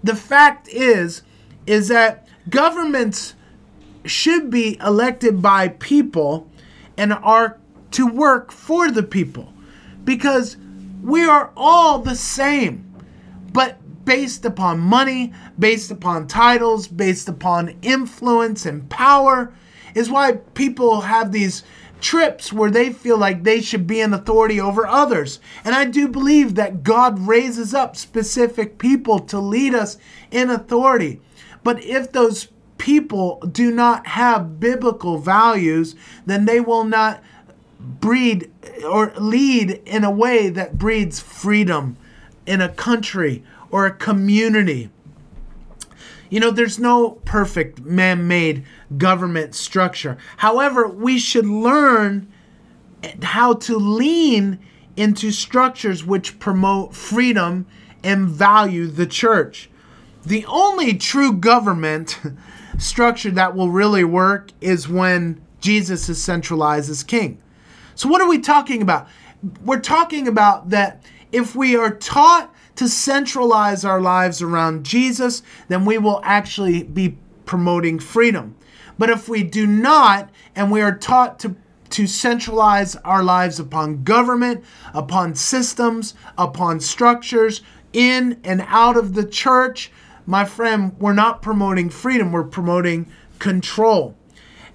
The 0.05 0.17
fact 0.17 0.69
is, 0.69 1.23
is 1.67 1.89
that 1.89 2.29
governments 2.51 3.35
should 4.05 4.51
be 4.51 4.79
elected 4.81 5.41
by 5.41 5.69
people 5.69 6.51
and 6.97 7.13
are 7.13 7.59
to 7.93 8.07
work 8.07 8.51
for 8.51 8.91
the 8.91 9.03
people 9.03 9.53
because 10.05 10.57
we 11.03 11.25
are 11.25 11.51
all 11.57 11.99
the 11.99 12.17
same, 12.17 12.95
but 13.53 13.79
based 14.05 14.45
upon 14.45 14.81
money, 14.81 15.33
based 15.59 15.91
upon 15.91 16.27
titles, 16.27 16.89
based 16.89 17.29
upon 17.29 17.77
influence 17.83 18.67
and 18.67 18.89
power, 18.89 19.53
is 19.95 20.11
why 20.11 20.33
people 20.55 21.03
have 21.03 21.33
these 21.33 21.63
trips 22.01 22.53
where 22.53 22.71
they 22.71 22.93
feel 22.93 23.17
like 23.17 23.43
they 23.43 23.61
should 23.61 23.87
be 23.87 24.01
in 24.01 24.13
authority 24.13 24.61
over 24.61 24.87
others. 24.87 25.39
And 25.65 25.75
I 25.75 25.85
do 25.85 26.09
believe 26.09 26.57
that 26.57 26.83
God 26.83 27.19
raises 27.21 27.75
up 27.75 27.97
specific 27.97 28.79
people 28.79 29.21
to 29.21 29.39
lead 29.39 29.75
us 29.75 29.99
in 30.31 30.51
authority. 30.51 31.21
But 31.63 31.83
if 31.85 32.11
those 32.11 32.49
people 32.83 33.39
do 33.53 33.71
not 33.71 34.09
have 34.09 34.59
biblical 34.59 35.17
values, 35.17 35.95
then 36.27 36.47
they 36.47 36.59
will 36.59 36.83
not 36.83 37.23
breed 37.79 38.51
or 38.85 39.13
lead 39.17 39.71
in 39.87 40.03
a 40.03 40.11
way 40.11 40.49
that 40.49 40.79
breeds 40.79 41.21
freedom 41.21 41.97
in 42.45 42.61
a 42.61 42.69
country 42.69 43.45
or 43.71 43.87
a 43.87 43.95
community. 43.95 44.91
You 46.29 46.41
know, 46.41 46.51
there's 46.51 46.81
no 46.81 47.11
perfect 47.25 47.83
man 47.83 48.27
made 48.27 48.65
government 48.99 49.55
structure. 49.55 50.19
However, 50.39 50.89
we 50.89 51.21
should 51.21 51.47
learn 51.47 52.33
how 53.23 53.53
to 53.53 53.77
lean 53.77 54.59
into 54.97 55.31
structures 55.31 56.05
which 56.05 56.41
promote 56.41 56.97
freedom 56.97 57.65
and 58.03 58.29
value 58.29 58.89
the 58.89 59.07
church. 59.07 59.71
The 60.27 60.45
only 60.47 60.95
true 60.95 61.33
government 61.33 62.19
structure 62.83 63.31
that 63.31 63.55
will 63.55 63.71
really 63.71 64.05
work 64.05 64.51
is 64.61 64.89
when 64.89 65.41
Jesus 65.61 66.09
is 66.09 66.23
centralized 66.23 66.91
as 66.91 67.03
king. 67.03 67.41
So, 67.95 68.09
what 68.09 68.21
are 68.21 68.29
we 68.29 68.39
talking 68.39 68.83
about? 68.83 69.09
We're 69.65 69.81
talking 69.81 70.29
about 70.29 70.71
that 70.71 71.05
if 71.31 71.55
we 71.55 71.77
are 71.77 71.95
taught 71.95 72.53
to 72.77 72.89
centralize 72.89 73.85
our 73.85 74.01
lives 74.01 74.43
around 74.43 74.85
Jesus, 74.85 75.43
then 75.69 75.85
we 75.85 75.99
will 75.99 76.21
actually 76.25 76.83
be 76.83 77.17
promoting 77.45 77.99
freedom. 77.99 78.57
But 78.99 79.11
if 79.11 79.29
we 79.29 79.43
do 79.43 79.67
not, 79.67 80.31
and 80.55 80.71
we 80.71 80.81
are 80.81 80.97
taught 80.97 81.39
to 81.41 81.57
to 81.91 82.07
centralize 82.07 82.97
our 82.97 83.23
lives 83.23 83.61
upon 83.61 84.03
government, 84.03 84.65
upon 84.95 85.35
systems, 85.35 86.15
upon 86.39 86.81
structures, 86.81 87.61
in 87.93 88.41
and 88.45 88.65
out 88.67 88.97
of 88.97 89.13
the 89.13 89.25
church, 89.25 89.93
my 90.27 90.45
friend, 90.45 90.95
we're 90.99 91.13
not 91.13 91.43
promoting 91.43 91.91
freedom, 91.91 92.33
we're 92.33 92.45
promoting 92.45 93.07
control. 93.39 94.17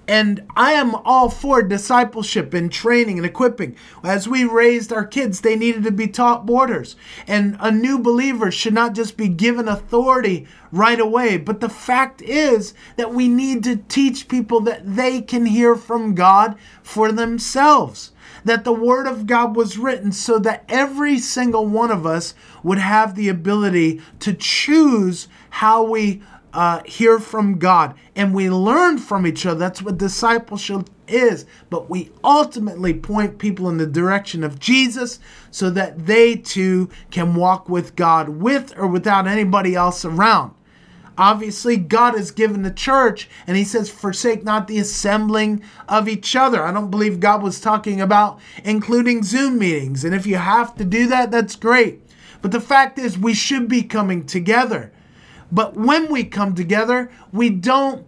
And 0.08 0.46
I 0.56 0.72
am 0.72 0.94
all 0.94 1.28
for 1.28 1.62
discipleship 1.62 2.54
and 2.54 2.72
training 2.72 3.18
and 3.18 3.26
equipping. 3.26 3.76
As 4.02 4.26
we 4.26 4.42
raised 4.42 4.90
our 4.90 5.04
kids, 5.04 5.42
they 5.42 5.54
needed 5.54 5.84
to 5.84 5.90
be 5.90 6.08
taught 6.08 6.46
borders. 6.46 6.96
And 7.26 7.58
a 7.60 7.70
new 7.70 7.98
believer 7.98 8.50
should 8.50 8.72
not 8.72 8.94
just 8.94 9.18
be 9.18 9.28
given 9.28 9.68
authority 9.68 10.46
right 10.72 10.98
away. 10.98 11.36
But 11.36 11.60
the 11.60 11.68
fact 11.68 12.22
is 12.22 12.72
that 12.96 13.12
we 13.12 13.28
need 13.28 13.62
to 13.64 13.76
teach 13.76 14.28
people 14.28 14.60
that 14.60 14.96
they 14.96 15.20
can 15.20 15.44
hear 15.44 15.76
from 15.76 16.14
God 16.14 16.56
for 16.82 17.12
themselves. 17.12 18.12
That 18.46 18.64
the 18.64 18.72
Word 18.72 19.06
of 19.06 19.26
God 19.26 19.56
was 19.56 19.76
written 19.76 20.12
so 20.12 20.38
that 20.38 20.64
every 20.70 21.18
single 21.18 21.66
one 21.66 21.90
of 21.90 22.06
us 22.06 22.32
would 22.62 22.78
have 22.78 23.14
the 23.14 23.28
ability 23.28 24.00
to 24.20 24.32
choose 24.32 25.28
how 25.50 25.82
we 25.82 26.22
uh, 26.52 26.82
hear 26.84 27.18
from 27.18 27.58
God 27.58 27.94
and 28.16 28.34
we 28.34 28.50
learn 28.50 28.98
from 28.98 29.26
each 29.26 29.46
other. 29.46 29.58
That's 29.58 29.82
what 29.82 29.98
discipleship 29.98 30.88
is. 31.06 31.46
But 31.70 31.90
we 31.90 32.10
ultimately 32.24 32.94
point 32.94 33.38
people 33.38 33.68
in 33.68 33.76
the 33.76 33.86
direction 33.86 34.42
of 34.44 34.58
Jesus 34.58 35.20
so 35.50 35.70
that 35.70 36.06
they 36.06 36.36
too 36.36 36.88
can 37.10 37.34
walk 37.34 37.68
with 37.68 37.96
God 37.96 38.28
with 38.28 38.76
or 38.76 38.86
without 38.86 39.26
anybody 39.26 39.74
else 39.74 40.04
around. 40.04 40.54
Obviously, 41.18 41.76
God 41.76 42.14
has 42.14 42.30
given 42.30 42.62
the 42.62 42.70
church, 42.70 43.28
and 43.48 43.56
He 43.56 43.64
says, 43.64 43.90
forsake 43.90 44.44
not 44.44 44.68
the 44.68 44.78
assembling 44.78 45.64
of 45.88 46.08
each 46.08 46.36
other. 46.36 46.62
I 46.62 46.70
don't 46.70 46.92
believe 46.92 47.18
God 47.18 47.42
was 47.42 47.60
talking 47.60 48.00
about 48.00 48.38
including 48.62 49.24
Zoom 49.24 49.58
meetings. 49.58 50.04
And 50.04 50.14
if 50.14 50.26
you 50.26 50.36
have 50.36 50.76
to 50.76 50.84
do 50.84 51.08
that, 51.08 51.32
that's 51.32 51.56
great. 51.56 52.00
But 52.40 52.52
the 52.52 52.60
fact 52.60 53.00
is, 53.00 53.18
we 53.18 53.34
should 53.34 53.68
be 53.68 53.82
coming 53.82 54.26
together. 54.26 54.92
But 55.50 55.74
when 55.74 56.10
we 56.10 56.24
come 56.24 56.54
together, 56.54 57.10
we 57.32 57.50
don't 57.50 58.06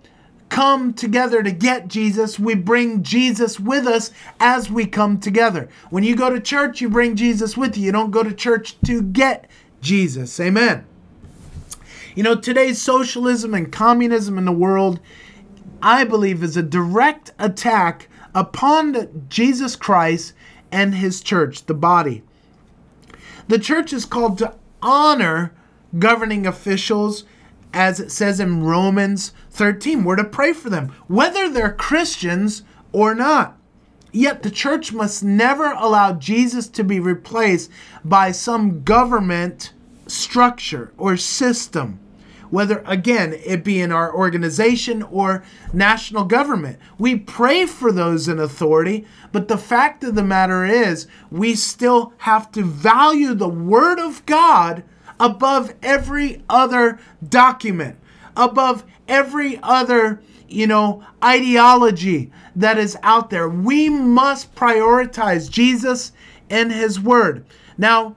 come 0.50 0.92
together 0.92 1.42
to 1.42 1.52
get 1.52 1.88
Jesus. 1.88 2.38
We 2.38 2.55
bring 2.55 3.03
Jesus 3.03 3.59
with 3.59 3.87
us 3.87 4.11
as 4.38 4.70
we 4.70 4.85
come 4.85 5.18
together. 5.18 5.68
When 5.90 6.05
you 6.05 6.16
go 6.16 6.29
to 6.29 6.40
church, 6.40 6.81
you 6.81 6.90
bring 6.90 7.16
Jesus 7.16 7.57
with 7.57 7.79
you. 7.79 7.87
You 7.87 7.92
don't 7.92 8.11
go 8.11 8.22
to 8.22 8.35
church 8.35 8.79
to 8.83 9.00
get 9.00 9.48
Jesus. 9.81 10.38
Amen. 10.38 10.85
You 12.14 12.24
know, 12.24 12.35
today's 12.35 12.83
socialism 12.83 13.55
and 13.55 13.72
communism 13.72 14.37
in 14.37 14.44
the 14.44 14.53
world, 14.53 15.00
I 15.81 16.05
believe, 16.05 16.42
is 16.42 16.57
a 16.57 16.62
direct 16.62 17.33
attack 17.38 18.09
upon 18.35 19.26
Jesus 19.29 19.76
Christ 19.76 20.35
and 20.72 20.96
his 20.96 21.22
church, 21.22 21.66
the 21.66 21.74
body. 21.74 22.22
The 23.48 23.59
church 23.59 23.92
is 23.92 24.05
called 24.05 24.38
to 24.38 24.55
honor 24.83 25.55
governing 25.98 26.46
officials, 26.46 27.24
as 27.72 28.00
it 28.00 28.11
says 28.11 28.40
in 28.40 28.62
Romans 28.62 29.33
13. 29.50 30.05
We're 30.05 30.16
to 30.16 30.24
pray 30.24 30.53
for 30.53 30.70
them, 30.70 30.92
whether 31.09 31.48
they're 31.48 31.72
Christians 31.72 32.62
or 32.92 33.14
not. 33.14 33.57
Yet 34.12 34.42
the 34.42 34.50
church 34.50 34.92
must 34.92 35.22
never 35.22 35.66
allow 35.66 36.14
Jesus 36.14 36.66
to 36.68 36.83
be 36.83 36.98
replaced 36.98 37.70
by 38.05 38.33
some 38.33 38.83
government 38.83 39.72
structure 40.09 40.92
or 40.98 41.16
system, 41.16 42.00
whether, 42.50 42.83
again, 42.85 43.33
it 43.44 43.62
be 43.62 43.81
in 43.81 43.92
our 43.92 44.12
organization 44.12 45.05
or 45.05 45.44
national 45.72 46.24
government. 46.24 46.81
We 46.98 47.16
pray 47.16 47.66
for 47.66 47.92
those 47.92 48.26
in 48.26 48.40
authority, 48.40 49.07
but 49.31 49.46
the 49.46 49.59
fact 49.59 50.03
of 50.03 50.16
the 50.16 50.24
matter 50.24 50.64
is, 50.64 51.07
we 51.31 51.55
still 51.55 52.12
have 52.18 52.50
to 52.53 52.64
value 52.64 53.35
the 53.35 53.48
Word 53.48 54.00
of 54.00 54.26
God 54.26 54.83
above 55.20 55.74
every 55.83 56.42
other 56.48 56.98
document, 57.28 57.96
above 58.37 58.83
every 59.06 59.61
other, 59.62 60.20
you 60.48 60.66
know, 60.66 61.04
ideology 61.22 62.33
that 62.56 62.78
is 62.78 62.96
out 63.02 63.30
there. 63.30 63.48
We 63.48 63.88
must 63.88 64.54
prioritize 64.54 65.50
Jesus 65.50 66.12
and 66.48 66.72
his 66.72 66.98
word. 66.98 67.44
Now, 67.78 68.16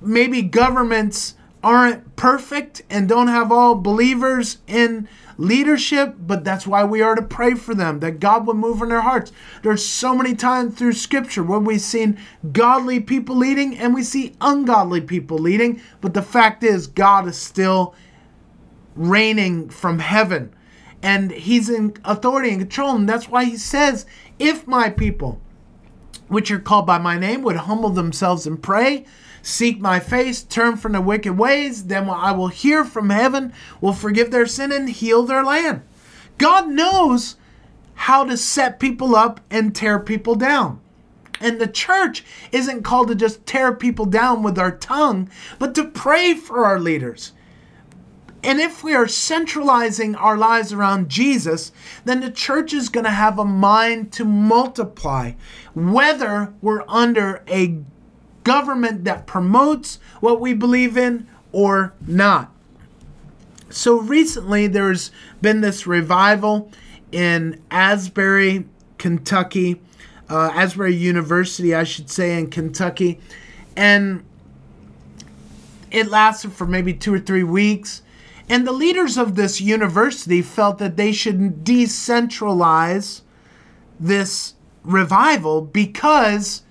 maybe 0.00 0.42
governments 0.42 1.34
aren't 1.62 2.16
perfect 2.16 2.82
and 2.88 3.08
don't 3.08 3.28
have 3.28 3.50
all 3.50 3.74
believers 3.74 4.58
in 4.66 5.08
leadership, 5.40 6.14
but 6.18 6.44
that's 6.44 6.66
why 6.66 6.84
we 6.84 7.00
are 7.00 7.14
to 7.14 7.22
pray 7.22 7.54
for 7.54 7.74
them, 7.74 8.00
that 8.00 8.20
God 8.20 8.46
would 8.46 8.56
move 8.56 8.82
in 8.82 8.90
their 8.90 9.00
hearts. 9.00 9.32
There's 9.62 9.84
so 9.84 10.14
many 10.14 10.34
times 10.34 10.74
through 10.74 10.92
scripture 10.92 11.42
where 11.42 11.58
we've 11.58 11.80
seen 11.80 12.18
godly 12.52 13.00
people 13.00 13.36
leading 13.36 13.76
and 13.78 13.94
we 13.94 14.02
see 14.02 14.36
ungodly 14.40 15.00
people 15.00 15.38
leading, 15.38 15.80
but 16.00 16.14
the 16.14 16.22
fact 16.22 16.62
is, 16.62 16.86
God 16.86 17.26
is 17.26 17.38
still 17.38 17.94
reigning 18.94 19.70
from 19.70 19.98
heaven 19.98 20.54
and 21.02 21.30
he's 21.30 21.70
in 21.70 21.96
authority 22.04 22.50
and 22.50 22.60
control, 22.60 22.94
and 22.94 23.08
that's 23.08 23.28
why 23.28 23.44
he 23.44 23.56
says, 23.56 24.04
If 24.38 24.66
my 24.66 24.90
people, 24.90 25.40
which 26.30 26.50
are 26.50 26.58
called 26.58 26.86
by 26.86 26.98
my 26.98 27.18
name, 27.18 27.42
would 27.42 27.56
humble 27.56 27.90
themselves 27.90 28.46
and 28.46 28.62
pray, 28.62 29.04
seek 29.42 29.80
my 29.80 29.98
face, 29.98 30.42
turn 30.42 30.76
from 30.76 30.92
the 30.92 31.00
wicked 31.00 31.36
ways, 31.36 31.84
then 31.84 32.08
I 32.08 32.32
will 32.32 32.48
hear 32.48 32.84
from 32.84 33.10
heaven, 33.10 33.52
will 33.80 33.92
forgive 33.92 34.30
their 34.30 34.46
sin, 34.46 34.72
and 34.72 34.88
heal 34.88 35.24
their 35.24 35.44
land. 35.44 35.82
God 36.38 36.68
knows 36.68 37.36
how 37.94 38.24
to 38.24 38.36
set 38.36 38.80
people 38.80 39.14
up 39.14 39.40
and 39.50 39.74
tear 39.74 39.98
people 39.98 40.34
down. 40.36 40.80
And 41.40 41.60
the 41.60 41.66
church 41.66 42.24
isn't 42.52 42.82
called 42.82 43.08
to 43.08 43.14
just 43.14 43.44
tear 43.44 43.74
people 43.74 44.06
down 44.06 44.42
with 44.42 44.58
our 44.58 44.70
tongue, 44.70 45.28
but 45.58 45.74
to 45.74 45.84
pray 45.84 46.34
for 46.34 46.64
our 46.64 46.78
leaders. 46.78 47.32
And 48.42 48.58
if 48.58 48.82
we 48.82 48.94
are 48.94 49.06
centralizing 49.06 50.14
our 50.14 50.36
lives 50.36 50.72
around 50.72 51.10
Jesus, 51.10 51.72
then 52.04 52.20
the 52.20 52.30
church 52.30 52.72
is 52.72 52.88
going 52.88 53.04
to 53.04 53.10
have 53.10 53.38
a 53.38 53.44
mind 53.44 54.12
to 54.12 54.24
multiply, 54.24 55.32
whether 55.74 56.54
we're 56.62 56.84
under 56.88 57.42
a 57.48 57.78
government 58.44 59.04
that 59.04 59.26
promotes 59.26 59.98
what 60.20 60.40
we 60.40 60.54
believe 60.54 60.96
in 60.96 61.28
or 61.52 61.92
not. 62.06 62.50
So 63.68 64.00
recently, 64.00 64.66
there's 64.66 65.10
been 65.42 65.60
this 65.60 65.86
revival 65.86 66.72
in 67.12 67.60
Asbury, 67.70 68.66
Kentucky, 68.98 69.80
uh, 70.28 70.50
Asbury 70.54 70.94
University, 70.94 71.74
I 71.74 71.84
should 71.84 72.10
say, 72.10 72.38
in 72.38 72.50
Kentucky. 72.50 73.20
And 73.76 74.24
it 75.90 76.08
lasted 76.08 76.52
for 76.52 76.66
maybe 76.66 76.94
two 76.94 77.12
or 77.14 77.18
three 77.18 77.44
weeks. 77.44 78.02
And 78.50 78.66
the 78.66 78.72
leaders 78.72 79.16
of 79.16 79.36
this 79.36 79.60
university 79.60 80.42
felt 80.42 80.78
that 80.78 80.96
they 80.96 81.12
should 81.12 81.64
decentralize 81.64 83.20
this 84.00 84.54
revival 84.82 85.62
because 85.62 86.62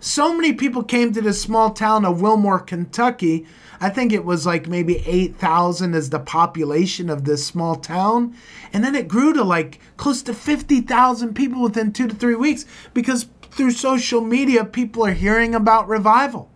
so 0.00 0.34
many 0.34 0.52
people 0.52 0.82
came 0.82 1.12
to 1.12 1.20
this 1.20 1.40
small 1.40 1.70
town 1.70 2.04
of 2.04 2.20
Wilmore, 2.20 2.58
Kentucky. 2.58 3.46
I 3.80 3.90
think 3.90 4.12
it 4.12 4.24
was 4.24 4.44
like 4.44 4.66
maybe 4.66 5.04
8,000 5.06 5.94
as 5.94 6.10
the 6.10 6.18
population 6.18 7.08
of 7.08 7.24
this 7.24 7.46
small 7.46 7.76
town. 7.76 8.34
And 8.72 8.82
then 8.82 8.96
it 8.96 9.06
grew 9.06 9.32
to 9.34 9.44
like 9.44 9.78
close 9.96 10.22
to 10.22 10.34
50,000 10.34 11.34
people 11.34 11.62
within 11.62 11.92
two 11.92 12.08
to 12.08 12.14
three 12.14 12.34
weeks 12.34 12.64
because 12.92 13.28
through 13.52 13.70
social 13.70 14.20
media, 14.20 14.64
people 14.64 15.06
are 15.06 15.12
hearing 15.12 15.54
about 15.54 15.86
revival. 15.86 16.50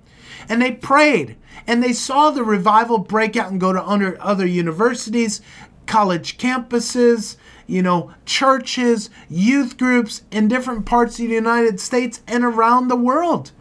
And 0.49 0.61
they 0.61 0.73
prayed 0.73 1.37
and 1.67 1.83
they 1.83 1.93
saw 1.93 2.31
the 2.31 2.45
revival 2.45 2.99
break 2.99 3.37
out 3.37 3.51
and 3.51 3.61
go 3.61 3.73
to 3.73 3.85
under 3.85 4.21
other 4.21 4.47
universities, 4.47 5.41
college 5.87 6.39
campuses, 6.39 7.37
you 7.67 7.83
know, 7.83 8.13
churches, 8.27 9.11
youth 9.29 9.79
groups 9.79 10.23
in 10.31 10.49
different 10.49 10.87
parts 10.87 11.19
of 11.19 11.29
the 11.29 11.35
United 11.35 11.81
States 11.81 12.23
and 12.27 12.45
around 12.45 12.89
the 12.89 12.97
world. 12.97 13.53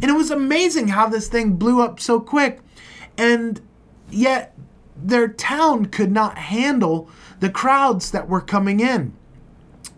And 0.00 0.10
it 0.10 0.14
was 0.14 0.30
amazing 0.30 0.88
how 0.88 1.08
this 1.08 1.28
thing 1.28 1.54
blew 1.54 1.82
up 1.82 1.98
so 1.98 2.20
quick. 2.20 2.60
And 3.16 3.60
yet, 4.10 4.54
their 4.96 5.28
town 5.28 5.86
could 5.86 6.12
not 6.12 6.38
handle 6.38 7.10
the 7.40 7.50
crowds 7.50 8.10
that 8.12 8.28
were 8.28 8.40
coming 8.40 8.80
in. 8.80 9.12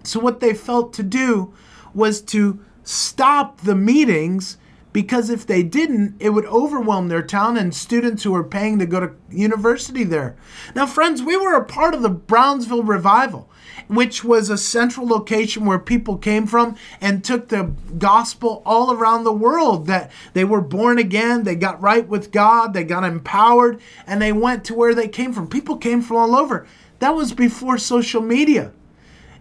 So, 0.02 0.20
what 0.20 0.40
they 0.40 0.54
felt 0.54 0.94
to 0.94 1.02
do 1.02 1.52
was 1.94 2.22
to 2.22 2.60
stop 2.82 3.60
the 3.60 3.74
meetings 3.74 4.56
because 4.92 5.30
if 5.30 5.46
they 5.46 5.62
didn't, 5.62 6.16
it 6.18 6.30
would 6.30 6.46
overwhelm 6.46 7.08
their 7.08 7.22
town 7.22 7.56
and 7.56 7.74
students 7.74 8.22
who 8.22 8.32
were 8.32 8.44
paying 8.44 8.78
to 8.78 8.86
go 8.86 9.00
to 9.00 9.12
university 9.30 10.04
there. 10.04 10.36
Now, 10.74 10.86
friends, 10.86 11.22
we 11.22 11.36
were 11.36 11.54
a 11.54 11.64
part 11.64 11.94
of 11.94 12.02
the 12.02 12.08
Brownsville 12.08 12.82
revival, 12.82 13.48
which 13.86 14.24
was 14.24 14.50
a 14.50 14.58
central 14.58 15.06
location 15.06 15.64
where 15.64 15.78
people 15.78 16.16
came 16.16 16.46
from 16.46 16.76
and 17.00 17.22
took 17.22 17.48
the 17.48 17.72
gospel 17.98 18.62
all 18.66 18.92
around 18.92 19.24
the 19.24 19.32
world 19.32 19.86
that 19.86 20.10
they 20.32 20.44
were 20.44 20.60
born 20.60 20.98
again, 20.98 21.44
they 21.44 21.54
got 21.54 21.80
right 21.80 22.08
with 22.08 22.32
God, 22.32 22.74
they 22.74 22.84
got 22.84 23.04
empowered, 23.04 23.80
and 24.06 24.20
they 24.20 24.32
went 24.32 24.64
to 24.64 24.74
where 24.74 24.94
they 24.94 25.08
came 25.08 25.32
from. 25.32 25.48
People 25.48 25.76
came 25.76 26.02
from 26.02 26.16
all 26.16 26.36
over. 26.36 26.66
That 26.98 27.14
was 27.14 27.32
before 27.32 27.78
social 27.78 28.22
media. 28.22 28.72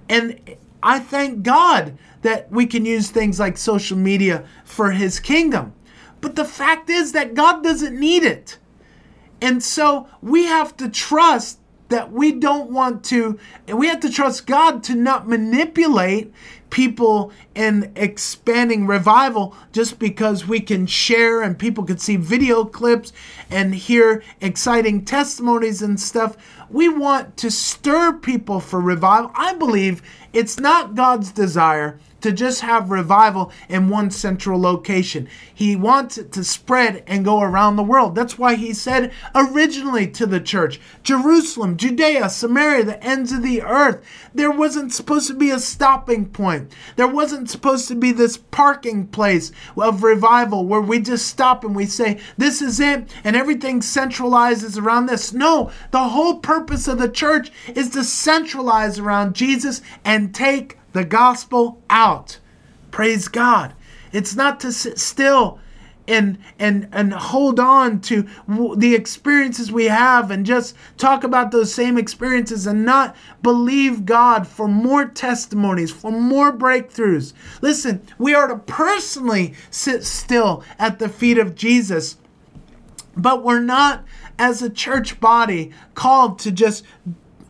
And 0.07 0.39
I 0.81 0.99
thank 0.99 1.43
God 1.43 1.97
that 2.21 2.51
we 2.51 2.65
can 2.65 2.85
use 2.85 3.09
things 3.09 3.39
like 3.39 3.57
social 3.57 3.97
media 3.97 4.45
for 4.65 4.91
his 4.91 5.19
kingdom. 5.19 5.73
But 6.21 6.35
the 6.35 6.45
fact 6.45 6.89
is 6.89 7.13
that 7.13 7.33
God 7.33 7.63
doesn't 7.63 7.97
need 7.97 8.23
it. 8.23 8.57
And 9.41 9.63
so 9.63 10.07
we 10.21 10.45
have 10.45 10.75
to 10.77 10.89
trust 10.89 11.59
that 11.89 12.11
we 12.11 12.31
don't 12.31 12.71
want 12.71 13.03
to, 13.03 13.39
and 13.67 13.79
we 13.79 13.87
have 13.87 13.99
to 14.01 14.11
trust 14.11 14.45
God 14.45 14.83
to 14.83 14.95
not 14.95 15.27
manipulate 15.27 16.31
people 16.69 17.31
in 17.55 17.91
expanding 17.95 18.85
revival 18.85 19.55
just 19.71 19.97
because 19.97 20.47
we 20.47 20.59
can 20.59 20.85
share 20.85 21.41
and 21.41 21.57
people 21.57 21.83
can 21.83 21.97
see 21.97 22.15
video 22.15 22.63
clips 22.63 23.11
and 23.49 23.73
hear 23.73 24.23
exciting 24.39 25.03
testimonies 25.03 25.81
and 25.81 25.99
stuff. 25.99 26.37
We 26.69 26.89
want 26.89 27.37
to 27.37 27.49
stir 27.49 28.13
people 28.13 28.59
for 28.59 28.79
revival. 28.79 29.31
I 29.33 29.55
believe 29.55 30.03
it's 30.33 30.59
not 30.59 30.95
God's 30.95 31.31
desire 31.31 31.99
to 32.21 32.31
just 32.31 32.61
have 32.61 32.91
revival 32.91 33.51
in 33.67 33.89
one 33.89 34.11
central 34.11 34.59
location. 34.59 35.27
He 35.53 35.75
wants 35.75 36.17
it 36.17 36.31
to 36.33 36.43
spread 36.43 37.03
and 37.07 37.25
go 37.25 37.41
around 37.41 37.75
the 37.75 37.83
world. 37.83 38.15
That's 38.15 38.37
why 38.37 38.55
he 38.55 38.73
said 38.73 39.11
originally 39.33 40.07
to 40.11 40.25
the 40.25 40.39
church 40.39 40.79
Jerusalem, 41.03 41.77
Judea, 41.77 42.29
Samaria, 42.29 42.83
the 42.83 43.03
ends 43.03 43.31
of 43.31 43.43
the 43.43 43.61
earth. 43.61 44.03
There 44.33 44.51
wasn't 44.51 44.93
supposed 44.93 45.27
to 45.27 45.33
be 45.33 45.49
a 45.49 45.59
stopping 45.59 46.25
point. 46.25 46.71
There 46.95 47.07
wasn't 47.07 47.49
supposed 47.49 47.87
to 47.87 47.95
be 47.95 48.11
this 48.11 48.37
parking 48.37 49.07
place 49.07 49.51
of 49.77 50.03
revival 50.03 50.65
where 50.65 50.81
we 50.81 50.99
just 50.99 51.27
stop 51.27 51.63
and 51.63 51.75
we 51.75 51.85
say, 51.85 52.19
This 52.37 52.61
is 52.61 52.79
it, 52.79 53.09
and 53.23 53.35
everything 53.35 53.79
centralizes 53.79 54.81
around 54.81 55.05
this. 55.05 55.33
No, 55.33 55.71
the 55.91 56.09
whole 56.09 56.39
purpose 56.39 56.87
of 56.87 56.99
the 56.99 57.09
church 57.09 57.51
is 57.75 57.89
to 57.91 58.03
centralize 58.03 58.99
around 58.99 59.35
Jesus 59.35 59.81
and 60.03 60.18
take 60.27 60.77
the 60.93 61.05
gospel 61.05 61.81
out. 61.89 62.39
Praise 62.91 63.27
God. 63.27 63.73
It's 64.11 64.35
not 64.35 64.59
to 64.61 64.71
sit 64.71 64.99
still 64.99 65.59
and 66.09 66.39
and 66.57 66.89
and 66.91 67.13
hold 67.13 67.59
on 67.59 68.01
to 68.01 68.27
the 68.75 68.95
experiences 68.95 69.71
we 69.71 69.85
have 69.85 70.31
and 70.31 70.45
just 70.45 70.75
talk 70.97 71.23
about 71.23 71.51
those 71.51 71.71
same 71.73 71.97
experiences 71.97 72.65
and 72.65 72.83
not 72.83 73.15
believe 73.43 74.05
God 74.05 74.47
for 74.47 74.67
more 74.67 75.05
testimonies, 75.05 75.91
for 75.91 76.11
more 76.11 76.51
breakthroughs. 76.51 77.33
Listen, 77.61 78.01
we 78.17 78.33
are 78.33 78.47
to 78.47 78.57
personally 78.57 79.53
sit 79.69 80.03
still 80.03 80.63
at 80.79 80.97
the 80.99 81.09
feet 81.09 81.37
of 81.37 81.55
Jesus. 81.55 82.17
But 83.15 83.43
we're 83.43 83.59
not 83.59 84.05
as 84.39 84.61
a 84.61 84.69
church 84.69 85.19
body 85.19 85.71
called 85.93 86.39
to 86.39 86.51
just 86.51 86.85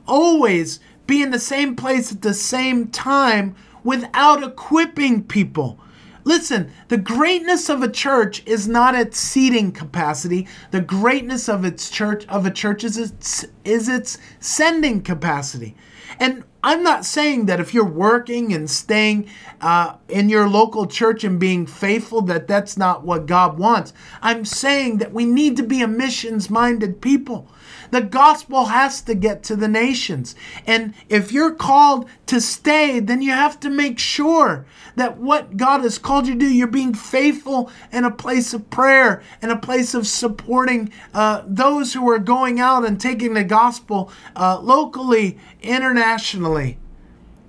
always 0.07 0.79
be 1.09 1.21
in 1.23 1.31
the 1.31 1.39
same 1.39 1.75
place 1.75 2.11
at 2.11 2.21
the 2.21 2.35
same 2.35 2.87
time 2.87 3.55
without 3.83 4.43
equipping 4.43 5.23
people. 5.23 5.79
Listen, 6.23 6.71
the 6.89 6.97
greatness 6.97 7.67
of 7.69 7.81
a 7.81 7.89
church 7.89 8.43
is 8.45 8.67
not 8.67 8.93
its 8.93 9.17
seating 9.17 9.71
capacity. 9.71 10.47
The 10.69 10.81
greatness 10.81 11.49
of 11.49 11.65
its 11.65 11.89
church 11.89 12.27
of 12.27 12.45
a 12.45 12.51
church 12.51 12.83
is 12.83 12.97
its 12.97 13.45
is 13.65 13.89
its 13.89 14.19
sending 14.39 15.01
capacity. 15.01 15.75
And 16.19 16.43
I'm 16.63 16.83
not 16.83 17.05
saying 17.05 17.45
that 17.45 17.59
if 17.59 17.73
you're 17.73 17.85
working 17.85 18.53
and 18.53 18.69
staying 18.69 19.29
uh, 19.61 19.95
in 20.09 20.29
your 20.29 20.47
local 20.47 20.85
church 20.85 21.23
and 21.23 21.39
being 21.39 21.65
faithful, 21.65 22.21
that 22.23 22.47
that's 22.47 22.77
not 22.77 23.03
what 23.03 23.25
God 23.25 23.57
wants. 23.57 23.93
I'm 24.21 24.43
saying 24.45 24.97
that 24.97 25.13
we 25.13 25.25
need 25.25 25.57
to 25.57 25.63
be 25.63 25.81
a 25.81 25.87
missions 25.87 26.49
minded 26.49 27.01
people. 27.01 27.47
The 27.91 28.01
gospel 28.01 28.65
has 28.65 29.01
to 29.03 29.15
get 29.15 29.43
to 29.43 29.55
the 29.55 29.67
nations. 29.67 30.35
And 30.65 30.93
if 31.07 31.31
you're 31.31 31.53
called 31.53 32.09
to 32.27 32.39
stay, 32.39 32.99
then 32.99 33.21
you 33.21 33.31
have 33.31 33.59
to 33.61 33.69
make 33.69 33.99
sure 33.99 34.65
that 34.95 35.17
what 35.17 35.57
God 35.57 35.81
has 35.81 35.97
called 35.97 36.27
you 36.27 36.33
to 36.33 36.39
do, 36.39 36.53
you're 36.53 36.67
being 36.67 36.93
faithful 36.93 37.71
in 37.91 38.03
a 38.03 38.11
place 38.11 38.53
of 38.53 38.69
prayer, 38.69 39.23
in 39.41 39.49
a 39.49 39.57
place 39.57 39.93
of 39.93 40.07
supporting 40.07 40.91
uh, 41.13 41.43
those 41.45 41.93
who 41.93 42.09
are 42.09 42.19
going 42.19 42.59
out 42.59 42.85
and 42.85 42.99
taking 42.99 43.33
the 43.33 43.43
gospel 43.43 44.11
uh, 44.35 44.59
locally, 44.61 45.37
internationally. 45.61 46.77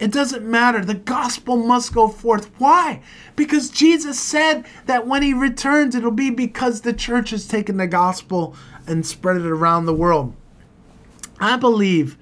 It 0.00 0.12
doesn't 0.12 0.46
matter. 0.46 0.82
The 0.82 0.94
gospel 0.94 1.58
must 1.58 1.92
go 1.92 2.08
forth. 2.08 2.50
Why? 2.58 3.02
Because 3.36 3.68
Jesus 3.68 4.18
said 4.18 4.64
that 4.86 5.06
when 5.06 5.22
he 5.22 5.34
returns, 5.34 5.94
it'll 5.94 6.10
be 6.10 6.30
because 6.30 6.80
the 6.80 6.94
church 6.94 7.30
has 7.30 7.46
taken 7.46 7.76
the 7.76 7.86
gospel 7.86 8.56
and 8.90 9.06
spread 9.06 9.36
it 9.36 9.46
around 9.46 9.86
the 9.86 9.94
world. 9.94 10.34
I 11.38 11.56
believe 11.56 12.18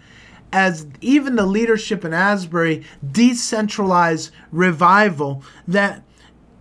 as 0.52 0.86
even 1.00 1.36
the 1.36 1.46
leadership 1.46 2.04
in 2.04 2.14
Asbury 2.14 2.84
decentralized 3.10 4.32
revival 4.50 5.42
that 5.66 6.02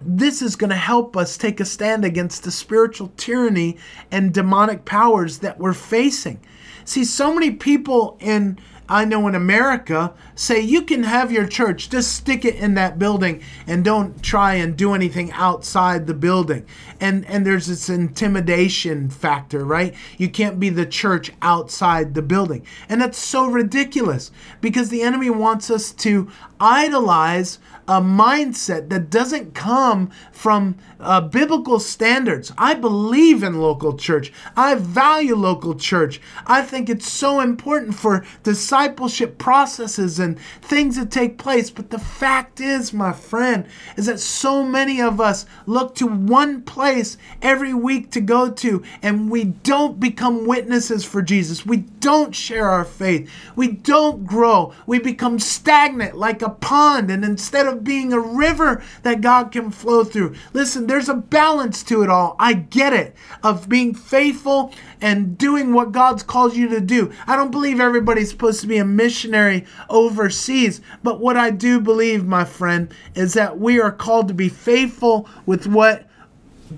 this 0.02 0.41
is 0.41 0.56
going 0.56 0.70
to 0.70 0.76
help 0.76 1.17
us 1.17 1.38
take 1.38 1.60
a 1.60 1.65
stand 1.65 2.06
against 2.06 2.43
the 2.43 2.52
spiritual 2.52 3.12
tyranny 3.17 3.78
and 4.12 4.34
demonic 4.34 4.86
powers 4.86 5.39
that 5.39 5.58
we're 5.58 5.74
facing. 5.74 6.39
See, 6.86 7.04
so 7.04 7.34
many 7.34 7.52
people 7.52 8.17
in 8.20 8.60
I 8.89 9.06
know 9.06 9.28
in 9.28 9.36
America 9.36 10.13
say 10.36 10.62
you 10.62 10.82
can 10.82 11.04
have 11.04 11.32
your 11.32 11.45
church, 11.45 11.89
just 11.89 12.13
stick 12.13 12.45
it 12.45 12.56
in 12.56 12.76
that 12.76 12.97
building 12.97 13.41
and 13.65 13.84
don't 13.84 14.21
try 14.23 14.54
and 14.56 14.78
do 14.78 14.93
anything 14.93 15.32
outside 15.34 16.08
the 16.08 16.13
building. 16.13 16.65
And 17.00 17.26
and 17.26 17.45
there's 17.45 17.67
this 17.67 17.89
intimidation 17.89 19.10
factor, 19.10 19.65
right? 19.65 19.93
You 20.17 20.30
can't 20.30 20.60
be 20.60 20.69
the 20.69 20.86
church 20.86 21.32
outside 21.41 22.13
the 22.13 22.21
building. 22.21 22.65
And 22.88 23.02
that's 23.02 23.17
so 23.17 23.47
ridiculous 23.47 24.32
because 24.62 24.89
the 24.89 25.02
enemy 25.02 25.30
wants 25.30 25.69
us 25.69 25.91
to 25.93 26.30
idolize 26.60 27.60
a 27.88 28.02
mindset 28.02 28.89
that 28.89 29.10
doesn't 29.10 29.54
come 29.54 30.12
from 30.32 30.76
uh, 31.00 31.21
biblical 31.21 31.80
standards. 31.80 32.52
I 32.58 32.73
believe 32.73 33.43
in 33.43 33.60
local 33.60 33.95
church. 33.95 34.34
I 34.56 34.76
value 34.76 35.36
local 35.36 35.76
church. 35.76 36.19
I 36.45 36.62
think 36.63 36.89
it's 36.89 37.12
so 37.12 37.39
important 37.39 37.95
for 37.95 38.26
discipleship 38.43 39.38
processes 39.38 40.19
and 40.19 40.39
things 40.62 40.97
that 40.97 41.12
take 41.12 41.38
place. 41.38 41.69
But 41.69 41.89
the 41.89 42.00
fact 42.00 42.60
is, 42.60 42.91
my 42.93 43.13
friend, 43.13 43.65
is 43.95 44.08
that 44.08 44.19
so 44.19 44.63
many 44.63 45.02
of 45.02 45.21
us 45.21 45.45
look 45.65 45.95
to 45.95 46.08
one 46.08 46.63
place 46.63 47.17
every 47.41 47.73
week 47.73 48.12
to 48.12 48.21
go 48.21 48.52
to, 48.52 48.84
and 49.02 49.32
we 49.32 49.45
don't 49.45 50.00
become 50.00 50.45
witnesses 50.45 51.06
for 51.06 51.21
Jesus. 51.21 51.65
We 51.65 51.78
don't 51.78 52.36
share 52.36 52.69
our 52.69 52.86
faith. 52.86 53.30
We 53.56 53.69
don't 53.69 54.26
grow. 54.26 54.73
We 54.86 55.00
become 55.00 55.39
stagnant 55.39 56.17
like 56.17 56.41
a 56.41 56.50
pond, 56.50 57.10
and 57.10 57.23
instead 57.23 57.67
of 57.67 57.77
being 57.84 58.13
a 58.13 58.20
river 58.20 58.84
that 59.04 59.22
God 59.22 59.52
can 59.52 59.72
flow 59.72 60.04
through. 60.04 60.36
Listen, 60.54 60.88
there's 60.88 61.10
a 61.10 61.16
balance 61.16 61.84
to 61.84 62.04
it 62.04 62.10
all. 62.10 62.36
I 62.40 62.54
get 62.54 62.94
it 62.94 63.16
of 63.44 63.70
being 63.70 63.94
faithful 63.94 64.74
and 65.02 65.38
doing 65.38 65.74
what 65.74 65.92
God's 65.92 66.24
called 66.24 66.56
you 66.56 66.68
to 66.70 66.82
do. 66.82 67.12
I 67.28 67.36
don't 67.36 67.52
believe 67.52 67.80
everybody's 67.80 68.30
supposed 68.30 68.62
to 68.62 68.68
be 68.68 68.78
a 68.78 68.86
missionary 68.86 69.66
overseas, 69.90 70.82
but 71.04 71.20
what 71.20 71.38
I 71.38 71.52
do 71.52 71.80
believe, 71.80 72.26
my 72.26 72.46
friend, 72.46 72.94
is 73.16 73.34
that 73.34 73.60
we 73.60 73.80
are 73.80 73.92
called 73.92 74.28
to 74.30 74.34
be 74.34 74.50
faithful 74.50 75.30
with 75.46 75.68
what 75.68 76.08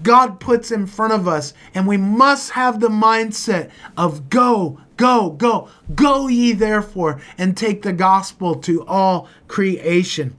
God 0.04 0.40
puts 0.40 0.72
in 0.72 0.86
front 0.86 1.14
of 1.14 1.28
us, 1.28 1.54
and 1.74 1.88
we 1.88 1.98
must 1.98 2.52
have 2.52 2.80
the 2.80 2.90
mindset 2.90 3.72
of 3.98 4.30
go, 4.30 4.80
go, 4.98 5.32
go, 5.32 5.70
go 5.96 6.28
ye 6.28 6.54
therefore, 6.54 7.20
and 7.38 7.58
take 7.58 7.82
the 7.82 7.94
gospel 7.94 8.56
to 8.56 8.86
all 8.86 9.28
creation. 9.48 10.36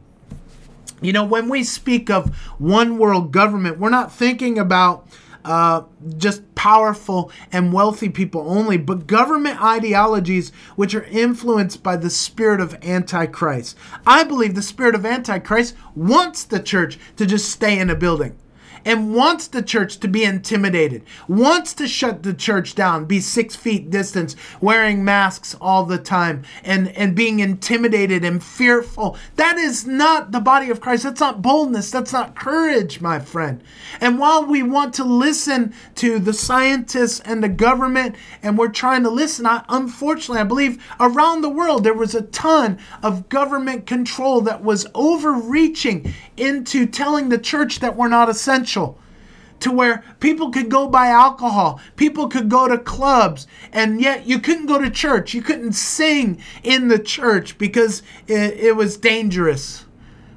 You 1.00 1.12
know, 1.12 1.24
when 1.24 1.48
we 1.48 1.64
speak 1.64 2.10
of 2.10 2.34
one 2.58 2.98
world 2.98 3.32
government, 3.32 3.78
we're 3.78 3.90
not 3.90 4.12
thinking 4.12 4.58
about 4.58 5.06
uh, 5.44 5.82
just 6.18 6.54
powerful 6.54 7.32
and 7.50 7.72
wealthy 7.72 8.10
people 8.10 8.44
only, 8.46 8.76
but 8.76 9.06
government 9.06 9.62
ideologies 9.62 10.52
which 10.76 10.94
are 10.94 11.04
influenced 11.04 11.82
by 11.82 11.96
the 11.96 12.10
spirit 12.10 12.60
of 12.60 12.76
Antichrist. 12.84 13.76
I 14.06 14.24
believe 14.24 14.54
the 14.54 14.62
spirit 14.62 14.94
of 14.94 15.06
Antichrist 15.06 15.74
wants 15.94 16.44
the 16.44 16.60
church 16.60 16.98
to 17.16 17.24
just 17.24 17.50
stay 17.50 17.78
in 17.78 17.88
a 17.88 17.94
building 17.94 18.36
and 18.84 19.14
wants 19.14 19.48
the 19.48 19.62
church 19.62 19.98
to 19.98 20.08
be 20.08 20.24
intimidated, 20.24 21.02
wants 21.28 21.74
to 21.74 21.86
shut 21.86 22.22
the 22.22 22.34
church 22.34 22.74
down, 22.74 23.04
be 23.04 23.20
six 23.20 23.56
feet 23.56 23.90
distance, 23.90 24.36
wearing 24.60 25.04
masks 25.04 25.54
all 25.60 25.84
the 25.84 25.98
time, 25.98 26.42
and, 26.64 26.88
and 26.96 27.14
being 27.14 27.40
intimidated 27.40 28.24
and 28.24 28.42
fearful. 28.42 29.16
That 29.36 29.58
is 29.58 29.86
not 29.86 30.32
the 30.32 30.40
body 30.40 30.70
of 30.70 30.80
Christ. 30.80 31.02
That's 31.02 31.20
not 31.20 31.42
boldness. 31.42 31.90
That's 31.90 32.12
not 32.12 32.34
courage, 32.34 33.00
my 33.00 33.18
friend. 33.18 33.62
And 34.00 34.18
while 34.18 34.44
we 34.44 34.62
want 34.62 34.94
to 34.94 35.04
listen 35.04 35.74
to 35.96 36.18
the 36.18 36.32
scientists 36.32 37.20
and 37.20 37.42
the 37.42 37.48
government, 37.48 38.16
and 38.42 38.56
we're 38.56 38.68
trying 38.68 39.02
to 39.02 39.10
listen, 39.10 39.46
I, 39.46 39.64
unfortunately, 39.68 40.40
I 40.40 40.44
believe 40.44 40.82
around 40.98 41.42
the 41.42 41.50
world 41.50 41.84
there 41.84 41.94
was 41.94 42.14
a 42.14 42.22
ton 42.22 42.78
of 43.02 43.28
government 43.28 43.86
control 43.86 44.40
that 44.42 44.62
was 44.62 44.86
overreaching 44.94 46.12
into 46.36 46.86
telling 46.86 47.28
the 47.28 47.38
church 47.38 47.80
that 47.80 47.96
we're 47.96 48.08
not 48.08 48.28
essential 48.28 48.69
to 48.74 49.70
where 49.70 50.02
people 50.20 50.50
could 50.50 50.68
go 50.68 50.88
buy 50.88 51.08
alcohol, 51.08 51.80
people 51.96 52.28
could 52.28 52.48
go 52.48 52.66
to 52.66 52.78
clubs, 52.78 53.46
and 53.72 54.00
yet 54.00 54.26
you 54.26 54.38
couldn't 54.38 54.66
go 54.66 54.78
to 54.78 54.90
church. 54.90 55.34
You 55.34 55.42
couldn't 55.42 55.72
sing 55.72 56.42
in 56.62 56.88
the 56.88 56.98
church 56.98 57.58
because 57.58 58.02
it, 58.26 58.54
it 58.54 58.76
was 58.76 58.96
dangerous. 58.96 59.84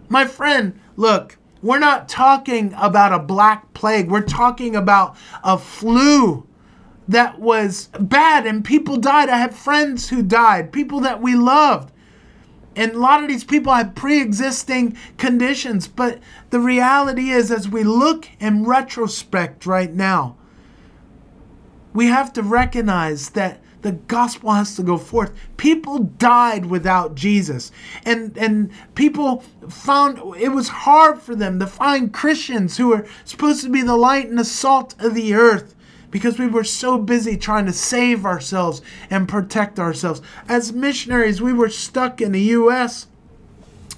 My 0.10 0.26
friend, 0.26 0.80
look, 0.96 1.38
we're 1.62 1.80
not 1.80 2.10
talking 2.10 2.74
about 2.78 3.14
a 3.14 3.20
black 3.20 3.74
plague, 3.74 4.12
we're 4.12 4.22
talking 4.22 4.76
about 4.76 5.16
a 5.44 5.58
flu 5.58 6.46
that 7.08 7.40
was 7.40 7.90
bad 8.00 8.46
and 8.46 8.64
people 8.64 8.98
died. 8.98 9.30
I 9.30 9.38
have 9.38 9.56
friends 9.56 10.10
who 10.10 10.22
died, 10.22 10.72
people 10.72 11.00
that 11.02 11.22
we 11.22 11.36
loved. 11.36 11.93
And 12.76 12.94
a 12.94 13.00
lot 13.00 13.22
of 13.22 13.30
these 13.30 13.44
people 13.44 13.74
have 13.74 13.96
pre 13.96 14.22
existing 14.22 14.98
conditions. 15.18 15.88
But 15.88 16.20
the 16.50 16.60
reality 16.60 17.30
is, 17.30 17.52
as 17.52 17.70
we 17.70 17.84
look 17.84 18.28
in 18.40 18.66
retrospect 18.66 19.66
right 19.66 19.94
now, 19.94 20.36
we 21.94 22.08
have 22.08 22.34
to 22.34 22.44
recognize 22.44 23.30
that 23.32 23.62
the 23.84 23.92
gospel 23.92 24.52
has 24.52 24.76
to 24.78 24.84
go 24.84 24.98
forth. 24.98 25.34
People 25.58 26.00
died 26.00 26.66
without 26.66 27.16
Jesus. 27.16 27.72
And 28.06 28.36
and 28.38 28.72
people 28.96 29.44
found 29.70 30.20
it 30.40 30.50
was 30.50 30.70
hard 30.70 31.22
for 31.22 31.36
them 31.36 31.60
to 31.60 31.68
find 31.68 32.14
Christians 32.14 32.78
who 32.78 32.88
were 32.88 33.06
supposed 33.26 33.62
to 33.64 33.70
be 33.70 33.82
the 33.82 33.98
light 33.98 34.28
and 34.30 34.40
the 34.40 34.46
salt 34.46 34.96
of 35.00 35.14
the 35.14 35.34
earth 35.36 35.76
because 36.14 36.38
we 36.38 36.46
were 36.46 36.64
so 36.64 37.00
busy 37.00 37.36
trying 37.36 37.66
to 37.66 37.74
save 37.74 38.24
ourselves 38.24 38.84
and 39.10 39.28
protect 39.28 39.80
ourselves. 39.80 40.22
As 40.48 40.72
missionaries, 40.72 41.42
we 41.42 41.52
were 41.52 41.70
stuck 41.70 42.22
in 42.22 42.32
the 42.32 42.42
U.S. 42.42 43.08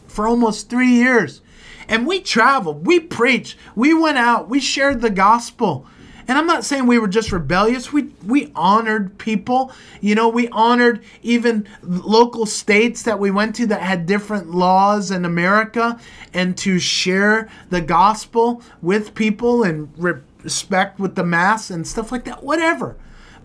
for 0.08 0.26
almost 0.26 0.70
three 0.70 0.92
years. 0.92 1.42
And 1.90 2.08
we 2.08 2.22
traveled, 2.22 2.88
we 2.88 3.02
preached, 3.02 3.58
we 3.76 3.94
went 3.94 4.18
out, 4.18 4.48
we 4.48 4.62
shared 4.62 5.02
the 5.02 5.10
gospel. 5.10 5.86
And 6.26 6.38
I'm 6.38 6.48
not 6.48 6.64
saying 6.64 6.88
we 6.88 6.98
were 6.98 7.10
just 7.10 7.34
rebellious. 7.34 7.92
We 7.92 8.04
we 8.26 8.52
honored 8.56 9.18
people. 9.18 9.72
You 10.02 10.16
know, 10.16 10.30
we 10.30 10.48
honored 10.48 11.04
even 11.22 11.68
local 11.84 12.46
states 12.46 13.04
that 13.04 13.20
we 13.20 13.30
went 13.30 13.56
to 13.58 13.68
that 13.68 13.82
had 13.82 14.06
different 14.06 14.50
laws 14.50 15.12
in 15.12 15.26
America 15.26 16.00
and 16.34 16.58
to 16.60 16.80
share 16.80 17.48
the 17.70 17.82
gospel 17.82 18.64
with 18.82 19.14
people 19.14 19.64
and 19.64 19.94
re- 19.98 20.22
respect 20.46 21.00
with 21.00 21.16
the 21.16 21.24
mass 21.26 21.70
and 21.70 21.86
stuff 21.86 22.12
like 22.12 22.24
that, 22.24 22.44
whatever. 22.44 22.96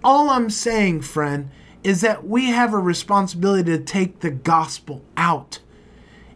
All 0.04 0.30
I'm 0.30 0.50
saying, 0.50 1.00
friend, 1.00 1.50
is 1.82 2.02
that 2.02 2.26
we 2.26 2.50
have 2.50 2.72
a 2.74 2.78
responsibility 2.78 3.72
to 3.72 3.82
take 3.82 4.20
the 4.20 4.30
gospel 4.30 5.02
out. 5.16 5.58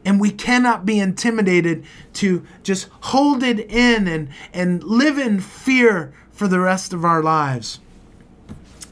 And 0.07 0.19
we 0.19 0.31
cannot 0.31 0.85
be 0.85 0.99
intimidated 0.99 1.85
to 2.15 2.45
just 2.63 2.89
hold 3.01 3.43
it 3.43 3.61
in 3.61 4.09
and, 4.09 4.31
and 4.53 4.83
live 4.83 5.19
in 5.19 5.41
fear 5.41 6.13
for 6.33 6.49
the 6.49 6.61
rest 6.61 6.93
of 6.93 7.05
our 7.05 7.23
lives. 7.23 7.81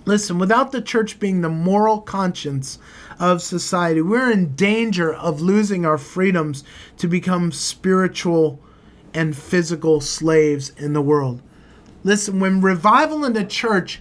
Listen, 0.05 0.39
without 0.39 0.73
the 0.73 0.83
church 0.83 1.19
being 1.19 1.41
the 1.41 1.49
moral 1.49 2.01
conscience 2.01 2.79
of 3.19 3.41
society, 3.41 4.03
we're 4.03 4.31
in 4.31 4.55
danger 4.55 5.13
of 5.13 5.41
losing 5.41 5.87
our 5.87 5.99
freedoms 5.99 6.65
to 6.99 7.09
become 7.09 7.53
spiritual 7.53 8.61
and 9.15 9.37
physical 9.37 10.01
slaves 10.01 10.71
in 10.71 10.93
the 10.93 11.03
world. 11.03 11.41
Listen, 12.05 12.41
when 12.41 12.61
revival 12.61 13.25
in 13.25 13.33
the 13.33 13.45
church 13.45 14.01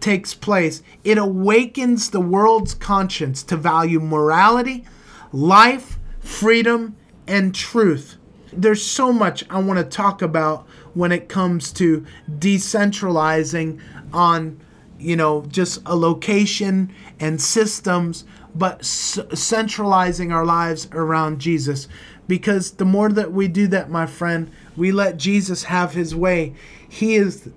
takes 0.00 0.34
place, 0.34 0.82
it 1.04 1.18
awakens 1.18 2.10
the 2.10 2.20
world's 2.20 2.74
conscience 2.74 3.42
to 3.44 3.56
value 3.56 4.00
morality, 4.00 4.84
life, 5.32 5.98
freedom, 6.20 6.96
and 7.26 7.54
truth. 7.54 8.16
There's 8.52 8.82
so 8.82 9.12
much 9.12 9.44
I 9.48 9.60
want 9.60 9.78
to 9.78 9.84
talk 9.84 10.20
about 10.20 10.66
when 10.94 11.10
it 11.10 11.28
comes 11.28 11.72
to 11.72 12.04
decentralizing 12.28 13.80
on, 14.12 14.60
you 14.98 15.16
know, 15.16 15.46
just 15.48 15.80
a 15.86 15.96
location 15.96 16.92
and 17.18 17.40
systems, 17.40 18.24
but 18.54 18.80
s- 18.80 19.18
centralizing 19.32 20.32
our 20.32 20.44
lives 20.44 20.88
around 20.92 21.40
Jesus. 21.40 21.88
Because 22.28 22.72
the 22.72 22.84
more 22.84 23.08
that 23.10 23.32
we 23.32 23.48
do 23.48 23.66
that, 23.68 23.90
my 23.90 24.06
friend, 24.06 24.50
we 24.76 24.92
let 24.92 25.16
Jesus 25.16 25.64
have 25.64 25.94
his 25.94 26.14
way. 26.14 26.54
He 26.92 27.14
is 27.14 27.48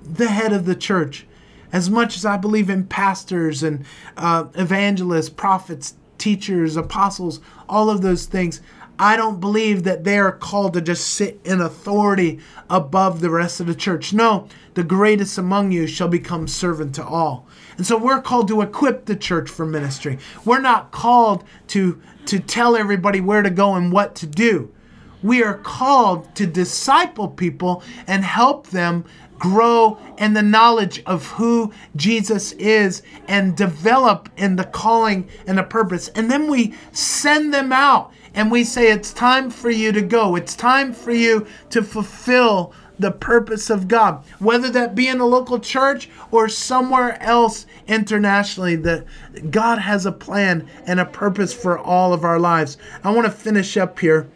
the 0.00 0.28
head 0.28 0.52
of 0.52 0.64
the 0.64 0.76
church. 0.76 1.26
As 1.72 1.90
much 1.90 2.16
as 2.16 2.24
I 2.24 2.36
believe 2.36 2.70
in 2.70 2.86
pastors 2.86 3.64
and 3.64 3.84
uh, 4.16 4.44
evangelists, 4.54 5.28
prophets, 5.28 5.96
teachers, 6.18 6.76
apostles, 6.76 7.40
all 7.68 7.90
of 7.90 8.00
those 8.00 8.26
things, 8.26 8.60
I 8.96 9.16
don't 9.16 9.40
believe 9.40 9.82
that 9.82 10.04
they 10.04 10.20
are 10.20 10.30
called 10.30 10.74
to 10.74 10.80
just 10.80 11.08
sit 11.08 11.40
in 11.44 11.60
authority 11.60 12.38
above 12.68 13.20
the 13.20 13.30
rest 13.30 13.58
of 13.58 13.66
the 13.66 13.74
church. 13.74 14.12
No, 14.12 14.46
the 14.74 14.84
greatest 14.84 15.36
among 15.36 15.72
you 15.72 15.88
shall 15.88 16.08
become 16.08 16.46
servant 16.46 16.94
to 16.94 17.04
all. 17.04 17.48
And 17.76 17.84
so 17.84 17.98
we're 17.98 18.22
called 18.22 18.46
to 18.48 18.62
equip 18.62 19.06
the 19.06 19.16
church 19.16 19.50
for 19.50 19.66
ministry. 19.66 20.16
We're 20.44 20.60
not 20.60 20.92
called 20.92 21.42
to 21.68 22.00
to 22.26 22.38
tell 22.38 22.76
everybody 22.76 23.20
where 23.20 23.42
to 23.42 23.50
go 23.50 23.74
and 23.74 23.90
what 23.90 24.14
to 24.16 24.28
do. 24.28 24.72
We 25.22 25.42
are 25.42 25.58
called 25.58 26.34
to 26.36 26.46
disciple 26.46 27.28
people 27.28 27.82
and 28.06 28.24
help 28.24 28.68
them 28.68 29.04
grow 29.38 29.98
in 30.18 30.34
the 30.34 30.42
knowledge 30.42 31.02
of 31.06 31.26
who 31.26 31.72
Jesus 31.96 32.52
is 32.52 33.02
and 33.26 33.56
develop 33.56 34.28
in 34.36 34.56
the 34.56 34.64
calling 34.64 35.28
and 35.46 35.58
the 35.58 35.62
purpose. 35.62 36.08
And 36.08 36.30
then 36.30 36.48
we 36.48 36.74
send 36.92 37.52
them 37.52 37.72
out 37.72 38.12
and 38.34 38.50
we 38.50 38.62
say, 38.62 38.92
It's 38.92 39.12
time 39.12 39.50
for 39.50 39.70
you 39.70 39.92
to 39.92 40.02
go. 40.02 40.36
It's 40.36 40.54
time 40.54 40.92
for 40.92 41.10
you 41.10 41.46
to 41.70 41.82
fulfill 41.82 42.72
the 43.00 43.10
purpose 43.10 43.70
of 43.70 43.88
God, 43.88 44.22
whether 44.40 44.68
that 44.70 44.94
be 44.94 45.08
in 45.08 45.20
a 45.20 45.26
local 45.26 45.58
church 45.58 46.10
or 46.30 46.50
somewhere 46.50 47.20
else 47.22 47.64
internationally, 47.88 48.76
that 48.76 49.06
God 49.50 49.78
has 49.78 50.04
a 50.04 50.12
plan 50.12 50.68
and 50.86 51.00
a 51.00 51.06
purpose 51.06 51.54
for 51.54 51.78
all 51.78 52.12
of 52.12 52.24
our 52.24 52.38
lives. 52.38 52.76
I 53.02 53.10
want 53.10 53.24
to 53.24 53.32
finish 53.32 53.78
up 53.78 53.98
here. 53.98 54.28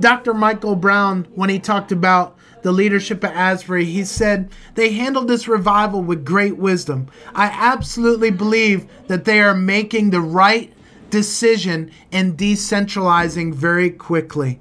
Dr. 0.00 0.34
Michael 0.34 0.76
Brown, 0.76 1.26
when 1.34 1.50
he 1.50 1.58
talked 1.58 1.92
about 1.92 2.36
the 2.62 2.72
leadership 2.72 3.22
at 3.24 3.34
Asbury, 3.34 3.84
he 3.84 4.04
said 4.04 4.50
they 4.74 4.92
handled 4.92 5.28
this 5.28 5.46
revival 5.46 6.02
with 6.02 6.24
great 6.24 6.56
wisdom. 6.56 7.08
I 7.34 7.46
absolutely 7.46 8.30
believe 8.30 8.86
that 9.06 9.24
they 9.24 9.40
are 9.40 9.54
making 9.54 10.10
the 10.10 10.20
right 10.20 10.72
decision 11.10 11.90
and 12.10 12.36
decentralizing 12.36 13.54
very 13.54 13.90
quickly. 13.90 14.60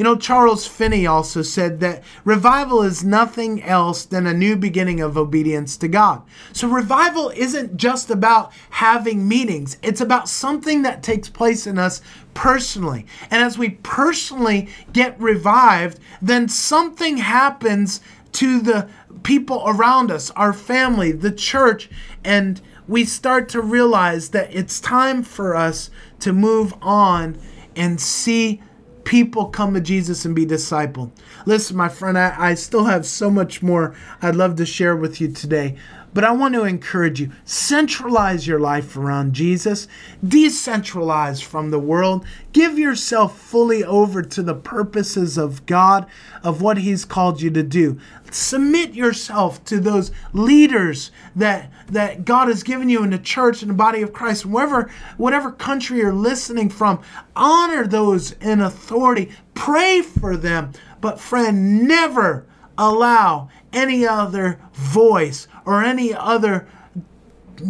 You 0.00 0.04
know, 0.04 0.16
Charles 0.16 0.66
Finney 0.66 1.06
also 1.06 1.42
said 1.42 1.80
that 1.80 2.02
revival 2.24 2.80
is 2.80 3.04
nothing 3.04 3.62
else 3.62 4.06
than 4.06 4.26
a 4.26 4.32
new 4.32 4.56
beginning 4.56 5.02
of 5.02 5.18
obedience 5.18 5.76
to 5.76 5.88
God. 5.88 6.22
So, 6.54 6.68
revival 6.68 7.30
isn't 7.36 7.76
just 7.76 8.08
about 8.08 8.50
having 8.70 9.28
meetings, 9.28 9.76
it's 9.82 10.00
about 10.00 10.26
something 10.26 10.80
that 10.84 11.02
takes 11.02 11.28
place 11.28 11.66
in 11.66 11.78
us 11.78 12.00
personally. 12.32 13.04
And 13.30 13.42
as 13.42 13.58
we 13.58 13.72
personally 13.82 14.70
get 14.94 15.20
revived, 15.20 16.00
then 16.22 16.48
something 16.48 17.18
happens 17.18 18.00
to 18.32 18.58
the 18.58 18.88
people 19.22 19.62
around 19.66 20.10
us, 20.10 20.30
our 20.30 20.54
family, 20.54 21.12
the 21.12 21.30
church, 21.30 21.90
and 22.24 22.58
we 22.88 23.04
start 23.04 23.50
to 23.50 23.60
realize 23.60 24.30
that 24.30 24.48
it's 24.50 24.80
time 24.80 25.22
for 25.22 25.54
us 25.54 25.90
to 26.20 26.32
move 26.32 26.72
on 26.80 27.38
and 27.76 28.00
see 28.00 28.62
people 29.10 29.46
come 29.46 29.74
to 29.74 29.80
Jesus 29.80 30.24
and 30.24 30.36
be 30.36 30.46
discipled. 30.46 31.10
Listen, 31.44 31.76
my 31.76 31.88
friend, 31.88 32.16
I, 32.16 32.32
I 32.38 32.54
still 32.54 32.84
have 32.84 33.04
so 33.04 33.28
much 33.28 33.60
more 33.60 33.92
I'd 34.22 34.36
love 34.36 34.54
to 34.54 34.64
share 34.64 34.94
with 34.94 35.20
you 35.20 35.32
today. 35.32 35.76
But 36.12 36.24
I 36.24 36.32
want 36.32 36.54
to 36.54 36.64
encourage 36.64 37.20
you 37.20 37.30
centralize 37.44 38.46
your 38.46 38.58
life 38.58 38.96
around 38.96 39.32
Jesus, 39.32 39.86
decentralize 40.24 41.42
from 41.42 41.70
the 41.70 41.78
world, 41.78 42.24
give 42.52 42.78
yourself 42.78 43.38
fully 43.38 43.84
over 43.84 44.22
to 44.22 44.42
the 44.42 44.54
purposes 44.54 45.38
of 45.38 45.64
God, 45.66 46.06
of 46.42 46.60
what 46.60 46.78
He's 46.78 47.04
called 47.04 47.40
you 47.40 47.50
to 47.50 47.62
do. 47.62 47.98
Submit 48.30 48.94
yourself 48.94 49.64
to 49.64 49.78
those 49.78 50.10
leaders 50.32 51.10
that, 51.36 51.70
that 51.88 52.24
God 52.24 52.48
has 52.48 52.62
given 52.62 52.88
you 52.88 53.02
in 53.02 53.10
the 53.10 53.18
church 53.18 53.62
and 53.62 53.70
the 53.70 53.74
body 53.74 54.02
of 54.02 54.12
Christ, 54.12 54.46
wherever, 54.46 54.90
whatever 55.16 55.52
country 55.52 55.98
you're 55.98 56.12
listening 56.12 56.70
from. 56.70 57.00
Honor 57.36 57.86
those 57.86 58.32
in 58.32 58.60
authority, 58.60 59.30
pray 59.54 60.02
for 60.02 60.36
them. 60.36 60.72
But, 61.00 61.20
friend, 61.20 61.86
never 61.86 62.46
allow 62.76 63.48
any 63.72 64.06
other 64.06 64.60
voice 64.72 65.48
or 65.64 65.82
any 65.82 66.12
other 66.14 66.66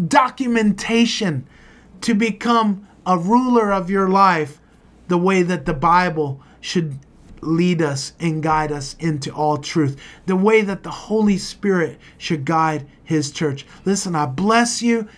documentation 0.09 1.47
to 2.01 2.15
become 2.15 2.87
a 3.07 3.19
ruler 3.19 3.73
of 3.73 3.91
your 3.91 4.09
life 4.09 4.61
the 5.09 5.19
way 5.19 5.43
that 5.43 5.67
the 5.67 5.75
Bible 5.75 6.41
should 6.61 6.99
lead 7.41 7.83
us 7.83 8.13
and 8.21 8.43
guide 8.43 8.71
us 8.71 8.97
into 8.99 9.33
all 9.35 9.59
truth, 9.59 10.01
the 10.27 10.37
way 10.37 10.63
that 10.63 10.83
the 10.83 10.91
Holy 10.91 11.39
Spirit 11.39 11.99
should 12.19 12.45
guide 12.45 12.87
His 13.03 13.31
church. 13.31 13.67
Listen, 13.85 14.15
I 14.15 14.27
bless 14.27 14.83
you. 14.83 15.09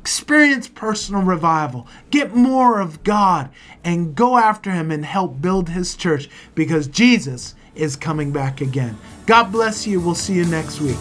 Experience 0.00 0.68
personal 0.68 1.22
revival. 1.22 1.88
Get 2.10 2.34
more 2.34 2.80
of 2.80 3.02
God 3.02 3.50
and 3.82 4.14
go 4.14 4.36
after 4.36 4.70
Him 4.70 4.90
and 4.90 5.04
help 5.04 5.40
build 5.40 5.70
His 5.70 5.96
church 5.96 6.28
because 6.54 6.86
Jesus 6.86 7.54
is 7.74 7.96
coming 7.96 8.30
back 8.30 8.60
again. 8.60 8.96
God 9.26 9.50
bless 9.50 9.86
you. 9.86 10.00
We'll 10.00 10.14
see 10.14 10.34
you 10.34 10.44
next 10.44 10.80
week. 10.80 10.96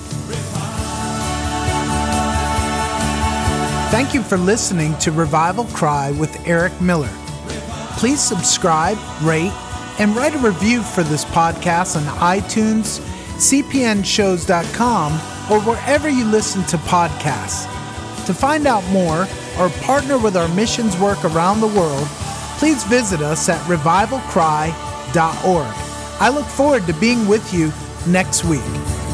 Thank 3.92 4.16
you 4.16 4.24
for 4.24 4.38
listening 4.38 4.98
to 4.98 5.12
Revival 5.12 5.66
Cry 5.66 6.10
with 6.12 6.36
Eric 6.48 6.82
Miller. 6.82 7.12
Please 7.98 8.20
subscribe, 8.20 8.98
rate, 9.22 9.54
and 10.00 10.16
write 10.16 10.36
a 10.36 10.40
review 10.40 10.82
for 10.82 11.04
this 11.04 11.24
podcast 11.24 11.96
on 11.96 12.04
iTunes, 12.18 13.00
cpnshows.com, 13.38 15.14
or 15.52 15.62
wherever 15.62 16.10
you 16.10 16.26
listen 16.26 16.64
to 16.66 16.78
podcasts. 16.78 17.68
To 18.26 18.34
find 18.34 18.66
out 18.66 18.84
more 18.90 19.28
or 19.60 19.70
partner 19.82 20.18
with 20.18 20.36
our 20.36 20.48
missions 20.50 20.98
work 20.98 21.24
around 21.24 21.62
the 21.62 21.68
world, 21.68 22.08
please 22.58 22.84
visit 22.86 23.22
us 23.22 23.48
at 23.50 23.62
revivalcry.org. 23.68 25.76
I 26.18 26.30
look 26.30 26.48
forward 26.48 26.88
to 26.88 26.94
being 26.94 27.28
with 27.28 27.54
you 27.54 27.72
next 28.08 28.44
week. 28.44 29.05